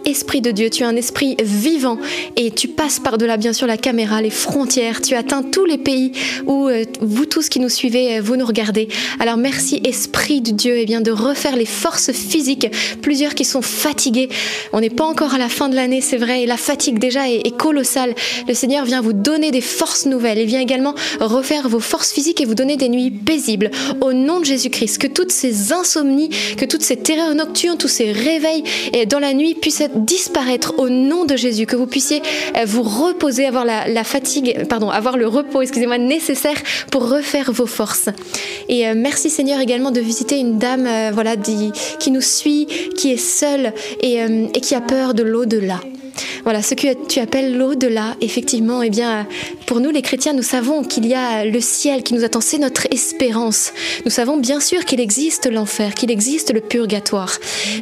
Esprit 0.05 0.41
de 0.41 0.51
Dieu, 0.51 0.71
tu 0.71 0.83
es 0.83 0.87
un 0.87 0.97
esprit 0.97 1.37
vivant 1.43 1.99
et 2.37 2.51
tu 2.51 2.69
passes 2.69 2.99
par-delà 2.99 3.37
bien 3.37 3.53
sûr 3.53 3.67
la 3.67 3.77
caméra, 3.77 4.23
les 4.23 4.31
frontières, 4.31 5.01
tu 5.01 5.15
atteins 5.15 5.43
tous 5.43 5.65
les 5.65 5.79
pays 5.79 6.13
où 6.47 6.69
euh, 6.69 6.85
vous 7.01 7.27
tous 7.27 7.49
qui 7.49 7.61
nous 7.61 7.69
suivez, 7.69 8.17
euh, 8.17 8.21
vous 8.23 8.37
nous 8.37 8.47
regardez. 8.47 8.89
Alors 9.19 9.37
merci 9.37 9.81
Esprit 9.85 10.41
de 10.41 10.53
Dieu 10.53 10.77
et 10.77 10.83
eh 10.83 10.87
bien 10.87 11.01
de 11.01 11.11
refaire 11.11 11.57
les 11.57 11.67
forces 11.67 12.13
physiques, 12.13 12.69
plusieurs 13.03 13.35
qui 13.35 13.45
sont 13.45 13.63
fatigués. 13.63 14.29
On 14.73 14.81
n'est 14.81 14.91
pas 14.91 15.05
encore 15.05 15.35
à 15.35 15.39
la 15.39 15.49
fin 15.49 15.69
de 15.69 15.75
l'année, 15.75 16.01
c'est 16.01 16.17
vrai, 16.17 16.47
la 16.47 16.57
fatigue 16.57 16.99
déjà 16.99 17.29
est, 17.29 17.47
est, 17.47 17.57
colossale. 17.57 18.15
Le 18.49 18.55
Seigneur 18.55 18.85
vient 18.85 19.03
vous 19.03 19.13
donner 19.13 19.51
des 19.51 19.61
forces 19.61 20.07
nouvelles. 20.07 20.39
Il 20.39 20.47
vient 20.47 20.61
également 20.61 20.95
refaire 21.21 21.69
vos 21.69 21.81
forces 21.81 22.13
physiques 22.13 22.41
et 22.41 22.45
vous 22.45 22.55
donner 22.55 22.77
des 22.77 22.89
nuits 22.89 23.11
paisibles. 23.11 23.71
Au 24.01 24.13
nom 24.13 24.41
de 24.41 24.45
Jésus-Christ, 24.45 24.99
que 24.99 25.07
toutes 25.07 25.33
ces 25.33 25.73
insomnies, 25.73 26.31
que 26.57 26.65
toutes 26.65 26.83
ces 26.83 26.97
terreurs 26.97 27.35
nocturnes, 27.35 27.77
tous 27.77 27.89
ces 27.89 28.13
réveils 28.13 28.65
dans 29.09 29.19
la 29.19 29.35
nuit 29.35 29.55
puissent 29.55 29.81
être 29.81 29.90
disparaître 29.95 30.75
au 30.79 30.89
nom 30.89 31.25
de 31.25 31.37
Jésus, 31.37 31.67
que 31.67 31.77
vous 31.77 31.87
puissiez 31.87 32.23
euh, 32.57 32.65
vous 32.65 32.83
reposer, 32.83 33.47
avoir 33.47 33.65
la, 33.65 34.05
fatigue, 34.05 34.67
pardon, 34.69 34.91
avoir 34.91 35.17
le 35.17 35.27
repos, 35.27 35.63
excusez-moi, 35.63 35.99
nécessaire 35.99 36.57
pour 36.91 37.09
refaire 37.09 37.53
vos 37.53 37.67
forces. 37.67 38.09
Et 38.69 38.87
euh, 38.87 38.95
merci 38.97 39.31
Seigneur 39.31 39.61
également 39.61 39.91
de 39.91 40.01
visiter 40.01 40.39
une 40.39 40.59
dame, 40.59 40.87
euh, 40.87 41.11
voilà, 41.13 41.37
qui 41.37 42.11
nous 42.11 42.21
suit, 42.21 42.67
qui 42.97 43.13
est 43.13 43.17
seule 43.17 43.73
et, 44.01 44.19
et 44.19 44.61
qui 44.61 44.75
a 44.75 44.81
peur 44.81 45.15
de 45.15 45.23
l'au-delà. 45.23 45.81
Voilà, 46.45 46.63
ce 46.63 46.75
que 46.75 47.07
tu 47.07 47.21
appelles 47.21 47.57
l'au-delà, 47.57 48.17
effectivement, 48.21 48.83
eh 48.83 48.91
bien, 48.91 49.27
pour 49.67 49.81
nous 49.81 49.91
les 49.91 50.03
chrétiens, 50.03 50.33
nous 50.33 50.43
savons 50.43 50.83
qu'il 50.83 51.07
y 51.07 51.15
a 51.15 51.45
le 51.45 51.61
ciel 51.61 52.03
qui 52.03 52.15
nous 52.15 52.25
attend, 52.25 52.41
c'est 52.41 52.59
notre 52.59 52.87
espérance. 52.93 53.73
Nous 54.05 54.11
savons 54.11 54.37
bien 54.37 54.61
sûr 54.61 54.85
qu'il 54.85 55.01
existe 55.01 55.51
l'enfer, 55.51 55.95
qu'il 55.95 56.11
existe 56.11 56.53
le 56.53 56.61
purgatoire. 56.61 57.33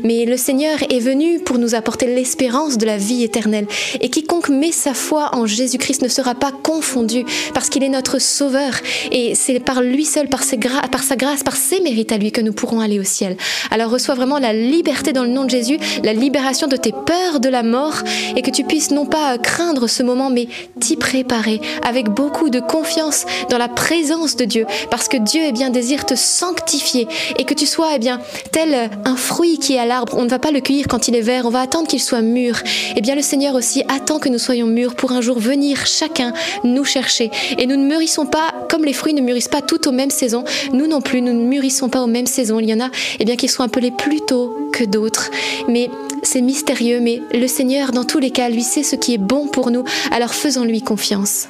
Mais 0.03 0.25
le 0.25 0.37
Seigneur 0.37 0.79
est 0.91 1.01
venu 1.01 1.41
pour 1.41 1.59
nous 1.59 1.75
apporter 1.75 2.07
l'espérance 2.07 2.79
de 2.79 2.87
la 2.87 2.97
vie 2.97 3.23
éternelle. 3.23 3.67
Et 4.01 4.11
quiconque 4.11 4.49
met 4.49 4.73
sa 4.73 4.95
foi 4.95 5.31
en 5.33 5.47
Jésus-Christ 5.47 6.03
ne 6.03 6.09
sera 6.09 6.35
pas 6.35 6.53
confondu, 6.53 7.25
parce 7.55 7.69
qu'il 7.69 7.83
est 7.83 7.89
notre 7.89 8.19
Sauveur. 8.21 8.73
Et 9.13 9.35
c'est 9.35 9.61
par 9.61 9.83
lui 9.83 10.05
seul, 10.05 10.29
par, 10.29 10.43
par 10.91 11.03
sa 11.03 11.17
grâce, 11.17 11.43
par 11.43 11.57
ses 11.57 11.81
mérites 11.81 12.13
à 12.13 12.19
lui 12.19 12.33
que 12.33 12.41
nous 12.41 12.53
pourrons 12.53 12.81
aller 12.81 13.01
au 13.01 13.05
ciel. 13.05 13.37
Alors 13.71 13.91
reçois 13.91 14.15
vraiment 14.15 14.39
la 14.39 14.53
liberté 14.53 15.13
dans 15.13 15.25
le 15.25 15.31
nom 15.31 15.45
de 15.45 15.51
Jésus, 15.51 15.79
la 16.05 16.13
libération 16.13 16.67
de 16.67 16.77
tes 16.77 16.93
peurs 16.93 17.41
de 17.41 17.49
la 17.49 17.63
mort, 17.63 18.03
et 18.37 18.43
que 18.43 18.51
tu 18.51 18.65
puisses 18.65 18.91
non 18.91 19.07
pas 19.07 19.39
craindre 19.39 19.87
ce 19.87 20.03
moment, 20.03 20.31
mais 20.31 20.49
t'y 20.81 20.97
préparer 20.97 21.61
avec 21.83 22.09
beaucoup 22.09 22.51
de 22.51 22.61
confiance 22.61 23.25
dans 23.51 23.59
la 23.59 23.69
présence 23.69 24.37
de 24.37 24.45
Dieu, 24.45 24.67
parce 24.91 25.09
que 25.09 25.17
Dieu 25.17 25.43
eh 25.47 25.53
bien 25.53 25.71
désire 25.71 26.07
te 26.07 26.15
sanctifier 26.15 27.09
et 27.39 27.45
que 27.45 27.55
tu 27.55 27.67
sois 27.67 27.91
eh 27.95 27.99
bien 27.99 28.21
tel 28.53 28.91
un 29.05 29.17
fruit 29.17 29.59
qui 29.59 29.75
est 29.75 29.79
à 29.79 29.87
l'arbre. 29.87 30.15
On 30.17 30.25
ne 30.25 30.29
va 30.29 30.39
pas 30.39 30.51
le 30.51 30.61
cueillir 30.61 30.87
quand 30.89 31.09
il 31.09 31.17
est 31.17 31.21
vert, 31.21 31.47
on 31.47 31.51
va 31.51 31.61
attendre 31.61 31.89
qu'il 31.89 32.01
soit 32.01 32.23
mûr. 32.23 32.63
Eh 32.97 33.01
bien 33.01 33.15
le 33.15 33.23
Seigneur 33.23 33.55
aussi 33.55 33.83
attend 33.89 34.19
que 34.19 34.29
nous 34.29 34.39
soyons 34.39 34.67
mûrs 34.67 34.95
pour 34.95 35.13
un 35.13 35.21
jour 35.21 35.39
venir 35.39 35.87
chacun 35.87 36.33
nous 36.65 36.85
chercher. 36.85 37.31
Et 37.59 37.67
nous 37.67 37.77
ne 37.77 37.87
mûrissons 37.87 38.27
pas 38.27 38.55
comme 38.69 38.85
les 38.85 38.93
fruits 38.93 39.15
ne 39.15 39.21
mûrissent 39.21 39.49
pas 39.49 39.63
toutes 39.63 39.87
aux 39.87 39.93
mêmes 39.93 40.11
saisons. 40.11 40.45
Nous 40.73 40.87
non 40.87 41.01
plus, 41.01 41.23
nous 41.23 41.33
ne 41.33 41.45
mûrissons 41.45 41.89
pas 41.89 42.03
aux 42.03 42.07
mêmes 42.07 42.27
saisons. 42.27 42.61
Il 42.61 42.69
y 42.69 42.75
en 42.75 42.81
a 42.81 42.91
eh 43.19 43.25
bien 43.25 43.37
qui 43.37 43.49
sont 43.49 43.63
appelés 43.63 43.91
plus 43.91 44.21
tôt 44.21 44.55
que 44.73 44.85
d'autres. 44.85 45.31
Mais 45.69 45.91
c'est 46.23 46.41
mystérieux, 46.41 47.01
mais 47.01 47.23
le 47.33 47.47
Seigneur, 47.47 47.93
dans 47.93 48.05
tous 48.09 48.19
les 48.19 48.31
cas, 48.31 48.49
lui 48.49 48.63
sait 48.63 48.83
ce 48.83 48.97
qui 48.97 49.15
est 49.15 49.19
bon 49.19 49.47
pour 49.47 49.71
nous, 49.71 49.85
alors 50.11 50.35
faisons-lui 50.35 50.83
confiance. 50.83 51.49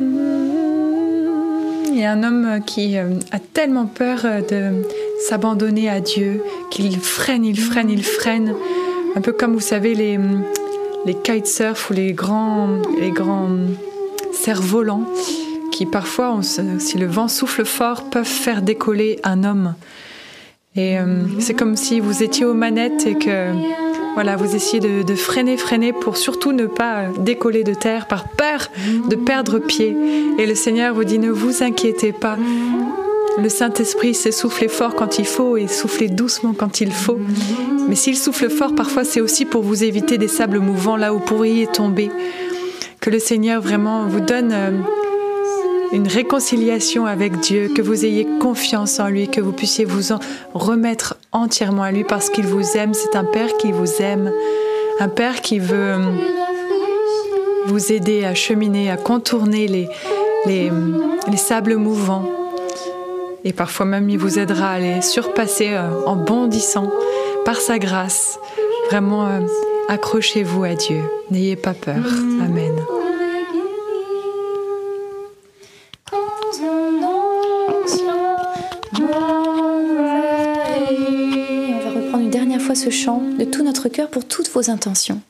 Il 0.00 2.00
y 2.00 2.04
a 2.04 2.12
un 2.12 2.22
homme 2.24 2.60
qui 2.66 2.98
euh, 2.98 3.14
a 3.30 3.38
tellement 3.38 3.86
peur 3.86 4.22
euh, 4.24 4.40
de 4.42 4.82
s'abandonner 5.26 5.88
à 5.88 6.00
Dieu 6.00 6.42
qu'il 6.70 6.98
freine, 6.98 7.44
il 7.44 7.58
freine, 7.58 7.88
il 7.88 8.04
freine. 8.04 8.54
Un 9.16 9.20
peu 9.20 9.32
comme 9.32 9.54
vous 9.54 9.60
savez 9.60 9.94
les, 9.94 10.18
les 11.06 11.14
kitesurf 11.14 11.88
ou 11.88 11.94
les 11.94 12.12
grands, 12.12 12.82
les 13.00 13.12
grands 13.12 13.48
cerfs-volants 14.32 15.06
qui 15.74 15.86
parfois, 15.86 16.38
si 16.42 16.98
le 16.98 17.06
vent 17.06 17.26
souffle 17.26 17.64
fort, 17.64 18.08
peuvent 18.10 18.24
faire 18.24 18.62
décoller 18.62 19.18
un 19.24 19.42
homme. 19.42 19.74
Et 20.76 20.98
euh, 20.98 21.22
c'est 21.38 21.54
comme 21.54 21.76
si 21.76 22.00
vous 22.00 22.24
étiez 22.24 22.44
aux 22.44 22.54
manettes 22.54 23.06
et 23.06 23.14
que 23.14 23.52
voilà, 24.14 24.34
vous 24.34 24.56
essayez 24.56 24.80
de, 24.80 25.14
freiner, 25.14 25.56
freiner 25.56 25.92
pour 25.92 26.16
surtout 26.16 26.52
ne 26.52 26.66
pas 26.66 27.08
décoller 27.18 27.62
de 27.62 27.74
terre 27.74 28.06
par 28.08 28.28
peur 28.28 28.68
de 29.08 29.14
perdre 29.14 29.58
pied. 29.58 29.96
Et 30.38 30.46
le 30.46 30.54
Seigneur 30.54 30.94
vous 30.94 31.04
dit 31.04 31.18
ne 31.18 31.30
vous 31.30 31.62
inquiétez 31.62 32.12
pas. 32.12 32.36
Le 33.40 33.48
Saint-Esprit 33.48 34.14
sait 34.14 34.32
souffler 34.32 34.68
fort 34.68 34.94
quand 34.94 35.18
il 35.18 35.26
faut 35.26 35.56
et 35.56 35.66
souffler 35.68 36.08
doucement 36.08 36.54
quand 36.56 36.80
il 36.80 36.92
faut. 36.92 37.18
Mais 37.88 37.96
s'il 37.96 38.16
souffle 38.16 38.50
fort, 38.50 38.74
parfois 38.74 39.04
c'est 39.04 39.20
aussi 39.20 39.44
pour 39.44 39.62
vous 39.62 39.84
éviter 39.84 40.18
des 40.18 40.28
sables 40.28 40.58
mouvants 40.58 40.96
là 40.96 41.14
où 41.14 41.18
vous 41.18 41.24
pourriez 41.24 41.66
tomber. 41.66 42.10
Que 43.00 43.10
le 43.10 43.18
Seigneur 43.18 43.60
vraiment 43.60 44.06
vous 44.06 44.20
donne 44.20 44.52
euh, 44.52 44.70
une 45.94 46.08
réconciliation 46.08 47.06
avec 47.06 47.38
Dieu, 47.38 47.70
que 47.74 47.80
vous 47.80 48.04
ayez 48.04 48.26
confiance 48.40 48.98
en 48.98 49.08
lui, 49.08 49.28
que 49.28 49.40
vous 49.40 49.52
puissiez 49.52 49.84
vous 49.84 50.10
en 50.10 50.18
remettre 50.52 51.16
entièrement 51.30 51.84
à 51.84 51.92
lui 51.92 52.02
parce 52.02 52.30
qu'il 52.30 52.46
vous 52.46 52.76
aime. 52.76 52.94
C'est 52.94 53.14
un 53.16 53.24
Père 53.24 53.56
qui 53.56 53.70
vous 53.70 54.02
aime, 54.02 54.32
un 54.98 55.08
Père 55.08 55.40
qui 55.40 55.60
veut 55.60 55.92
euh, 55.92 55.98
vous 57.66 57.92
aider 57.92 58.24
à 58.24 58.34
cheminer, 58.34 58.90
à 58.90 58.96
contourner 58.96 59.68
les, 59.68 59.88
les, 60.46 60.72
les 61.30 61.36
sables 61.36 61.76
mouvants. 61.76 62.28
Et 63.44 63.52
parfois 63.52 63.86
même, 63.86 64.10
il 64.10 64.18
vous 64.18 64.38
aidera 64.38 64.70
à 64.70 64.78
les 64.80 65.00
surpasser 65.00 65.74
euh, 65.74 65.90
en 66.06 66.16
bondissant 66.16 66.90
par 67.44 67.56
sa 67.56 67.78
grâce. 67.78 68.40
Vraiment, 68.90 69.26
euh, 69.26 69.40
accrochez-vous 69.88 70.64
à 70.64 70.74
Dieu. 70.74 71.02
N'ayez 71.30 71.56
pas 71.56 71.74
peur. 71.74 72.04
Amen. 72.44 72.74
Chant 82.90 83.22
de 83.38 83.44
tout 83.44 83.62
notre 83.64 83.88
cœur 83.88 84.08
pour 84.08 84.24
toutes 84.24 84.50
vos 84.50 84.70
intentions. 84.70 85.20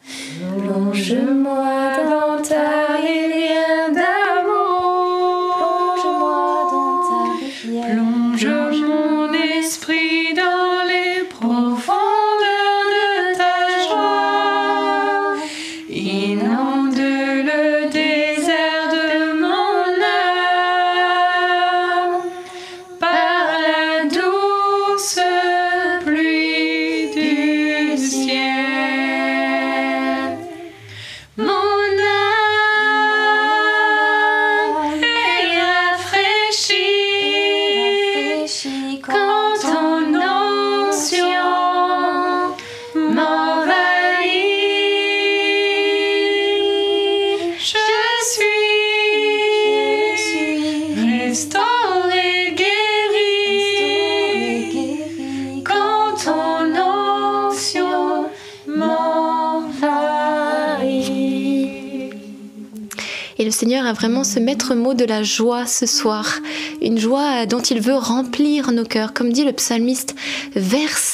Mot 64.73 64.95
de 64.95 65.05
la 65.05 65.23
joie 65.23 65.67
ce 65.67 65.85
soir, 65.85 66.41
une 66.81 66.99
joie 66.99 67.47
dont 67.47 67.61
il 67.61 67.81
veut 67.81 67.97
remplir 67.97 68.73
nos 68.73 68.85
cœurs. 68.85 69.13
Comme 69.13 69.33
dit 69.33 69.45
le 69.45 69.53
psalmiste, 69.53 70.15
verse 70.55 71.14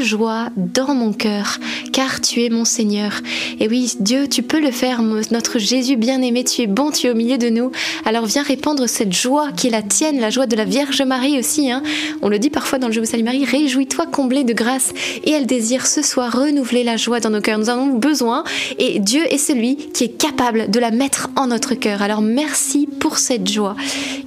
joie 0.00 0.48
dans 0.56 0.94
mon 0.94 1.12
cœur, 1.12 1.58
car 1.92 2.20
tu 2.20 2.44
es 2.44 2.50
mon 2.50 2.64
Seigneur. 2.64 3.12
Et 3.60 3.68
oui, 3.68 3.92
Dieu, 4.00 4.28
tu 4.28 4.42
peux 4.42 4.60
le 4.60 4.70
faire, 4.70 5.02
notre 5.02 5.58
Jésus 5.58 5.96
bien-aimé, 5.96 6.44
tu 6.44 6.62
es 6.62 6.66
bon, 6.66 6.90
tu 6.90 7.06
es 7.06 7.10
au 7.10 7.14
milieu 7.14 7.38
de 7.38 7.48
nous. 7.48 7.70
Alors 8.04 8.26
viens 8.26 8.42
répandre 8.42 8.88
cette 8.88 9.12
joie 9.12 9.52
qui 9.52 9.68
est 9.68 9.70
la 9.70 9.82
tienne, 9.82 10.20
la 10.20 10.30
joie 10.30 10.46
de 10.46 10.56
la 10.56 10.64
Vierge 10.64 11.02
Marie 11.02 11.38
aussi. 11.38 11.70
Hein. 11.70 11.82
On 12.22 12.28
le 12.28 12.38
dit 12.38 12.50
parfois 12.50 12.78
dans 12.78 12.86
le 12.86 12.92
Je 12.92 13.00
vous 13.00 13.06
salue 13.06 13.24
Marie, 13.24 13.44
réjouis-toi 13.44 14.06
comblé 14.06 14.44
de 14.44 14.52
grâce. 14.52 14.92
Et 15.24 15.30
elle 15.30 15.46
désire 15.46 15.86
ce 15.86 16.02
soir 16.02 16.32
renouveler 16.32 16.84
la 16.84 16.96
joie 16.96 17.20
dans 17.20 17.30
nos 17.30 17.40
cœurs. 17.40 17.58
Nous 17.58 17.70
en 17.70 17.74
avons 17.74 17.94
besoin 17.94 18.44
et 18.78 18.98
Dieu 18.98 19.22
est 19.32 19.38
celui 19.38 19.76
qui 19.76 20.04
est 20.04 20.16
capable 20.16 20.70
de 20.70 20.80
la 20.80 20.90
mettre 20.90 21.30
en 21.36 21.46
notre 21.48 21.74
cœur. 21.74 22.02
Alors 22.02 22.22
merci 22.22 22.88
pour 23.00 23.18
cette 23.18 23.48
joie. 23.48 23.76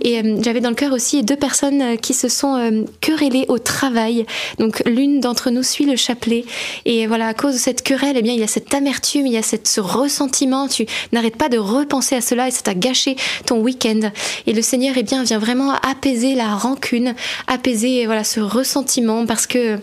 Et 0.02 0.20
euh, 0.20 0.38
j'avais 0.42 0.62
dans 0.62 0.70
le 0.70 0.76
cœur 0.76 0.94
aussi 0.94 1.24
deux 1.24 1.36
personnes 1.36 1.82
euh, 1.82 1.96
qui 1.96 2.14
se 2.14 2.28
sont 2.28 2.56
euh, 2.56 2.84
querellées 3.00 3.46
au 3.48 3.60
travail. 3.60 4.26
Donc 4.60 4.82
l'une 4.86 5.20
d'entre 5.20 5.50
nous 5.50 5.61
suit 5.64 5.86
le 5.86 5.96
chapelet 5.96 6.46
et 6.86 7.08
voilà 7.08 7.28
à 7.28 7.34
cause 7.34 7.54
de 7.54 7.60
cette 7.60 7.82
querelle, 7.82 8.16
eh 8.18 8.22
bien 8.22 8.34
il 8.34 8.40
y 8.40 8.44
a 8.44 8.48
cette 8.48 8.74
amertume, 8.74 9.28
il 9.28 9.34
y 9.34 9.38
a 9.38 9.44
cette, 9.44 9.68
ce 9.68 9.82
ressentiment. 9.82 10.68
Tu 10.68 10.86
n'arrêtes 11.12 11.36
pas 11.36 11.50
de 11.50 11.58
repenser 11.58 12.16
à 12.16 12.22
cela 12.22 12.48
et 12.48 12.52
ça 12.52 12.62
t'a 12.62 12.74
gâché 12.74 13.16
ton 13.46 13.60
week-end. 13.60 14.12
Et 14.48 14.54
le 14.54 14.62
Seigneur 14.62 14.96
eh 14.98 15.04
bien 15.04 15.24
vient 15.24 15.40
vraiment 15.40 15.74
apaiser 15.84 16.36
la 16.36 16.56
rancune, 16.56 17.16
apaiser 17.48 18.06
voilà 18.06 18.24
ce 18.24 18.40
ressentiment 18.40 19.26
parce 19.26 19.48
que 19.48 19.80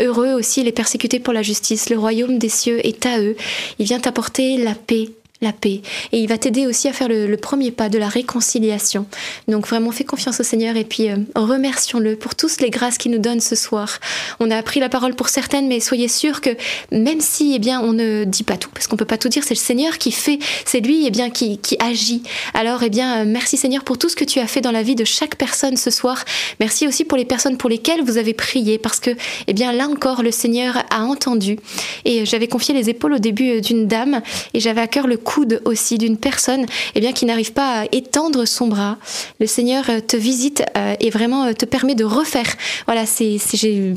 Heureux 0.00 0.32
aussi 0.32 0.64
les 0.64 0.72
persécutés 0.72 1.20
pour 1.20 1.32
la 1.32 1.42
justice, 1.42 1.88
le 1.88 1.96
royaume 1.96 2.38
des 2.38 2.48
cieux 2.48 2.84
est 2.84 3.06
à 3.06 3.20
eux. 3.20 3.36
Il 3.78 3.86
vient 3.86 4.00
apporter 4.04 4.56
la 4.56 4.74
paix, 4.74 5.10
la 5.44 5.52
paix. 5.52 5.82
Et 6.10 6.18
il 6.18 6.28
va 6.28 6.38
t'aider 6.38 6.66
aussi 6.66 6.88
à 6.88 6.92
faire 6.92 7.08
le, 7.08 7.36
premier 7.36 7.70
pas 7.70 7.88
de 7.88 7.98
la 7.98 8.08
réconciliation. 8.08 9.06
Donc 9.46 9.68
vraiment, 9.68 9.92
fais 9.92 10.04
confiance 10.04 10.40
au 10.40 10.42
Seigneur 10.42 10.76
et 10.76 10.84
puis 10.84 11.10
euh, 11.10 11.16
remercions-le 11.36 12.16
pour 12.16 12.34
toutes 12.34 12.60
les 12.60 12.70
grâces 12.70 12.98
qu'il 12.98 13.12
nous 13.12 13.18
donne 13.18 13.40
ce 13.40 13.54
soir. 13.54 14.00
On 14.40 14.50
a 14.50 14.56
appris 14.56 14.80
la 14.80 14.88
parole 14.88 15.14
pour 15.14 15.28
certaines, 15.28 15.68
mais 15.68 15.78
soyez 15.80 16.08
sûrs 16.08 16.40
que 16.40 16.50
même 16.90 17.20
si 17.20 17.54
eh 17.54 17.58
bien, 17.58 17.80
on 17.80 17.92
ne 17.92 18.24
dit 18.24 18.42
pas 18.42 18.56
tout, 18.56 18.70
parce 18.72 18.86
qu'on 18.86 18.96
peut 18.96 19.04
pas 19.04 19.18
tout 19.18 19.28
dire, 19.28 19.44
c'est 19.44 19.54
le 19.54 19.58
Seigneur 19.58 19.98
qui 19.98 20.10
fait, 20.10 20.38
c'est 20.64 20.80
lui 20.80 21.06
eh 21.06 21.10
bien, 21.10 21.30
qui, 21.30 21.58
qui 21.58 21.76
agit. 21.78 22.22
Alors, 22.54 22.82
eh 22.82 22.90
bien, 22.90 23.20
euh, 23.20 23.24
merci 23.26 23.56
Seigneur 23.56 23.84
pour 23.84 23.98
tout 23.98 24.08
ce 24.08 24.16
que 24.16 24.24
tu 24.24 24.40
as 24.40 24.46
fait 24.46 24.60
dans 24.60 24.72
la 24.72 24.82
vie 24.82 24.94
de 24.94 25.04
chaque 25.04 25.36
personne 25.36 25.76
ce 25.76 25.90
soir. 25.90 26.24
Merci 26.60 26.88
aussi 26.88 27.04
pour 27.04 27.18
les 27.18 27.24
personnes 27.24 27.56
pour 27.58 27.68
lesquelles 27.68 28.02
vous 28.02 28.16
avez 28.16 28.34
prié, 28.34 28.78
parce 28.78 29.00
que 29.00 29.10
eh 29.46 29.52
bien, 29.52 29.72
là 29.72 29.86
encore, 29.88 30.22
le 30.22 30.30
Seigneur 30.30 30.82
a 30.90 31.02
entendu. 31.02 31.58
Et 32.04 32.24
j'avais 32.24 32.48
confié 32.48 32.74
les 32.74 32.88
épaules 32.88 33.14
au 33.14 33.18
début 33.18 33.50
euh, 33.50 33.60
d'une 33.60 33.86
dame, 33.86 34.22
et 34.54 34.60
j'avais 34.60 34.80
à 34.80 34.86
cœur 34.86 35.06
le 35.06 35.16
coude 35.34 35.60
aussi 35.64 35.98
d'une 35.98 36.16
personne 36.16 36.64
eh 36.94 37.00
bien, 37.00 37.12
qui 37.12 37.26
n'arrive 37.26 37.52
pas 37.52 37.80
à 37.80 37.84
étendre 37.90 38.44
son 38.46 38.68
bras. 38.68 38.98
Le 39.40 39.46
Seigneur 39.46 39.84
euh, 39.88 40.00
te 40.00 40.16
visite 40.16 40.62
euh, 40.76 40.94
et 41.00 41.10
vraiment 41.10 41.52
te 41.52 41.64
permet 41.64 41.96
de 41.96 42.04
refaire. 42.04 42.46
Voilà, 42.86 43.04
c'est 43.06 43.38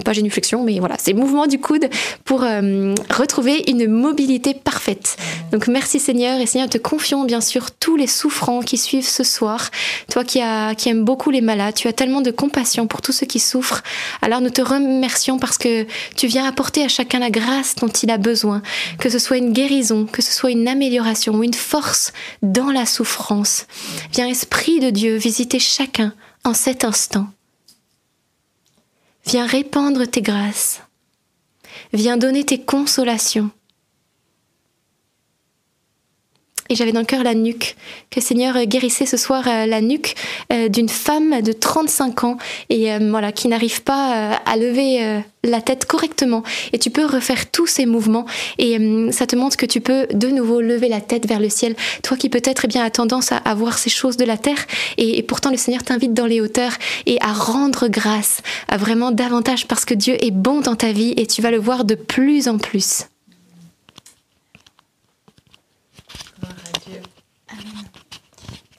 pas 0.03 0.13
génuflexion, 0.13 0.63
mais 0.63 0.79
voilà, 0.79 0.95
c'est 0.97 1.13
mouvement 1.13 1.45
du 1.45 1.59
coude 1.59 1.89
pour 2.25 2.41
retrouver 2.41 3.63
une 3.67 3.87
mobilité 3.87 4.53
parfaite. 4.53 5.17
Donc 5.51 5.67
merci 5.67 5.99
Seigneur, 5.99 6.39
et 6.39 6.45
Seigneur, 6.45 6.69
te 6.69 6.77
confions 6.77 7.23
bien 7.23 7.41
sûr 7.41 7.71
tous 7.71 7.95
les 7.95 8.07
souffrants 8.07 8.61
qui 8.61 8.77
suivent 8.77 9.07
ce 9.07 9.23
soir. 9.23 9.69
Toi 10.11 10.23
qui, 10.23 10.41
as, 10.41 10.75
qui 10.75 10.89
aimes 10.89 11.03
beaucoup 11.03 11.29
les 11.29 11.41
malades, 11.41 11.75
tu 11.75 11.87
as 11.87 11.93
tellement 11.93 12.21
de 12.21 12.31
compassion 12.31 12.87
pour 12.87 13.01
tous 13.01 13.11
ceux 13.11 13.25
qui 13.25 13.39
souffrent. 13.39 13.83
Alors 14.21 14.41
nous 14.41 14.49
te 14.49 14.61
remercions 14.61 15.39
parce 15.39 15.57
que 15.57 15.85
tu 16.15 16.27
viens 16.27 16.45
apporter 16.45 16.83
à 16.83 16.87
chacun 16.87 17.19
la 17.19 17.29
grâce 17.29 17.75
dont 17.75 17.87
il 17.87 18.09
a 18.11 18.17
besoin, 18.17 18.61
que 18.99 19.09
ce 19.09 19.19
soit 19.19 19.37
une 19.37 19.53
guérison, 19.53 20.05
que 20.05 20.21
ce 20.21 20.33
soit 20.33 20.51
une 20.51 20.67
amélioration 20.67 21.16
ou 21.25 21.43
une 21.43 21.53
force 21.53 22.13
dans 22.41 22.71
la 22.71 22.85
souffrance. 22.85 23.65
Viens 24.11 24.27
Esprit 24.27 24.79
de 24.79 24.89
Dieu 24.89 25.15
visiter 25.15 25.59
chacun 25.59 26.13
en 26.43 26.53
cet 26.53 26.83
instant. 26.83 27.27
Viens 29.25 29.45
répandre 29.45 30.07
tes 30.07 30.21
grâces. 30.21 30.81
Viens 31.93 32.17
donner 32.17 32.45
tes 32.45 32.61
consolations. 32.61 33.51
Et 36.69 36.75
j'avais 36.75 36.91
dans 36.91 36.99
le 36.99 37.05
cœur 37.05 37.23
la 37.23 37.33
nuque. 37.33 37.75
Que 38.09 38.21
Seigneur 38.21 38.63
guérissait 38.65 39.05
ce 39.05 39.17
soir 39.17 39.43
euh, 39.47 39.65
la 39.65 39.81
nuque 39.81 40.15
euh, 40.51 40.69
d'une 40.69 40.89
femme 40.89 41.41
de 41.41 41.51
35 41.51 42.23
ans 42.23 42.37
et 42.69 42.91
euh, 42.91 42.99
voilà 43.09 43.31
qui 43.31 43.47
n'arrive 43.47 43.83
pas 43.83 44.39
à 44.45 44.57
lever 44.57 45.21
la 45.43 45.61
tête 45.61 45.85
correctement. 45.85 46.43
Et 46.73 46.79
tu 46.79 46.89
peux 46.89 47.05
refaire 47.05 47.49
tous 47.51 47.67
ces 47.67 47.85
mouvements 47.85 48.25
et 48.57 48.77
ça 49.11 49.27
te 49.27 49.35
montre 49.35 49.57
que 49.57 49.65
tu 49.65 49.81
peux 49.81 50.07
de 50.13 50.27
nouveau 50.27 50.61
lever 50.61 50.89
la 50.89 51.01
tête 51.01 51.27
vers 51.27 51.39
le 51.39 51.49
ciel. 51.49 51.75
Toi 52.03 52.17
qui 52.17 52.29
peut-être 52.29 52.65
eh 52.65 52.67
bien 52.67 52.83
a 52.83 52.89
tendance 52.89 53.31
à, 53.31 53.55
voir 53.55 53.77
ces 53.77 53.89
choses 53.89 54.17
de 54.17 54.25
la 54.25 54.37
terre 54.37 54.65
et, 54.97 55.17
et 55.17 55.23
pourtant 55.23 55.51
le 55.51 55.57
Seigneur 55.57 55.83
t'invite 55.83 56.13
dans 56.13 56.25
les 56.25 56.41
hauteurs 56.41 56.73
et 57.05 57.17
à 57.21 57.33
rendre 57.33 57.87
grâce, 57.87 58.41
à 58.67 58.77
vraiment 58.77 59.11
davantage 59.11 59.67
parce 59.67 59.85
que 59.85 59.93
Dieu 59.93 60.15
est 60.23 60.31
bon 60.31 60.61
dans 60.61 60.75
ta 60.75 60.91
vie 60.91 61.13
et 61.17 61.27
tu 61.27 61.41
vas 61.41 61.51
le 61.51 61.59
voir 61.59 61.85
de 61.85 61.95
plus 61.95 62.47
en 62.47 62.57
plus. 62.57 63.05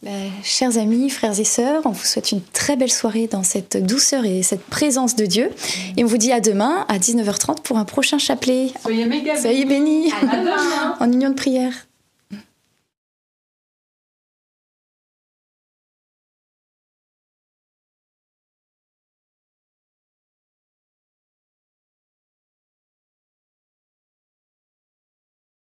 Euh, 0.07 0.29
chers 0.45 0.79
amis, 0.79 1.11
frères 1.11 1.39
et 1.39 1.45
sœurs, 1.45 1.83
on 1.85 1.91
vous 1.91 2.05
souhaite 2.05 2.31
une 2.31 2.41
très 2.41 2.77
belle 2.77 2.91
soirée 2.91 3.27
dans 3.27 3.43
cette 3.43 3.85
douceur 3.85 4.25
et 4.25 4.43
cette 4.45 4.63
présence 4.63 5.17
de 5.17 5.27
Dieu. 5.27 5.51
Et 5.97 6.05
on 6.05 6.07
vous 6.07 6.19
dit 6.19 6.31
à 6.31 6.41
demain 6.41 6.87
à 6.89 6.99
19h30 6.99 7.63
pour 7.63 7.79
un 7.79 7.85
prochain 7.85 8.19
chapelet. 8.19 8.69
Soyez 8.81 9.07
méga 9.07 9.41
Soyez 9.41 9.65
bénis. 9.65 10.13
Demain. 10.23 10.97
en 11.01 11.13
union 11.13 11.31
de 11.31 11.35
prière. 11.35 11.88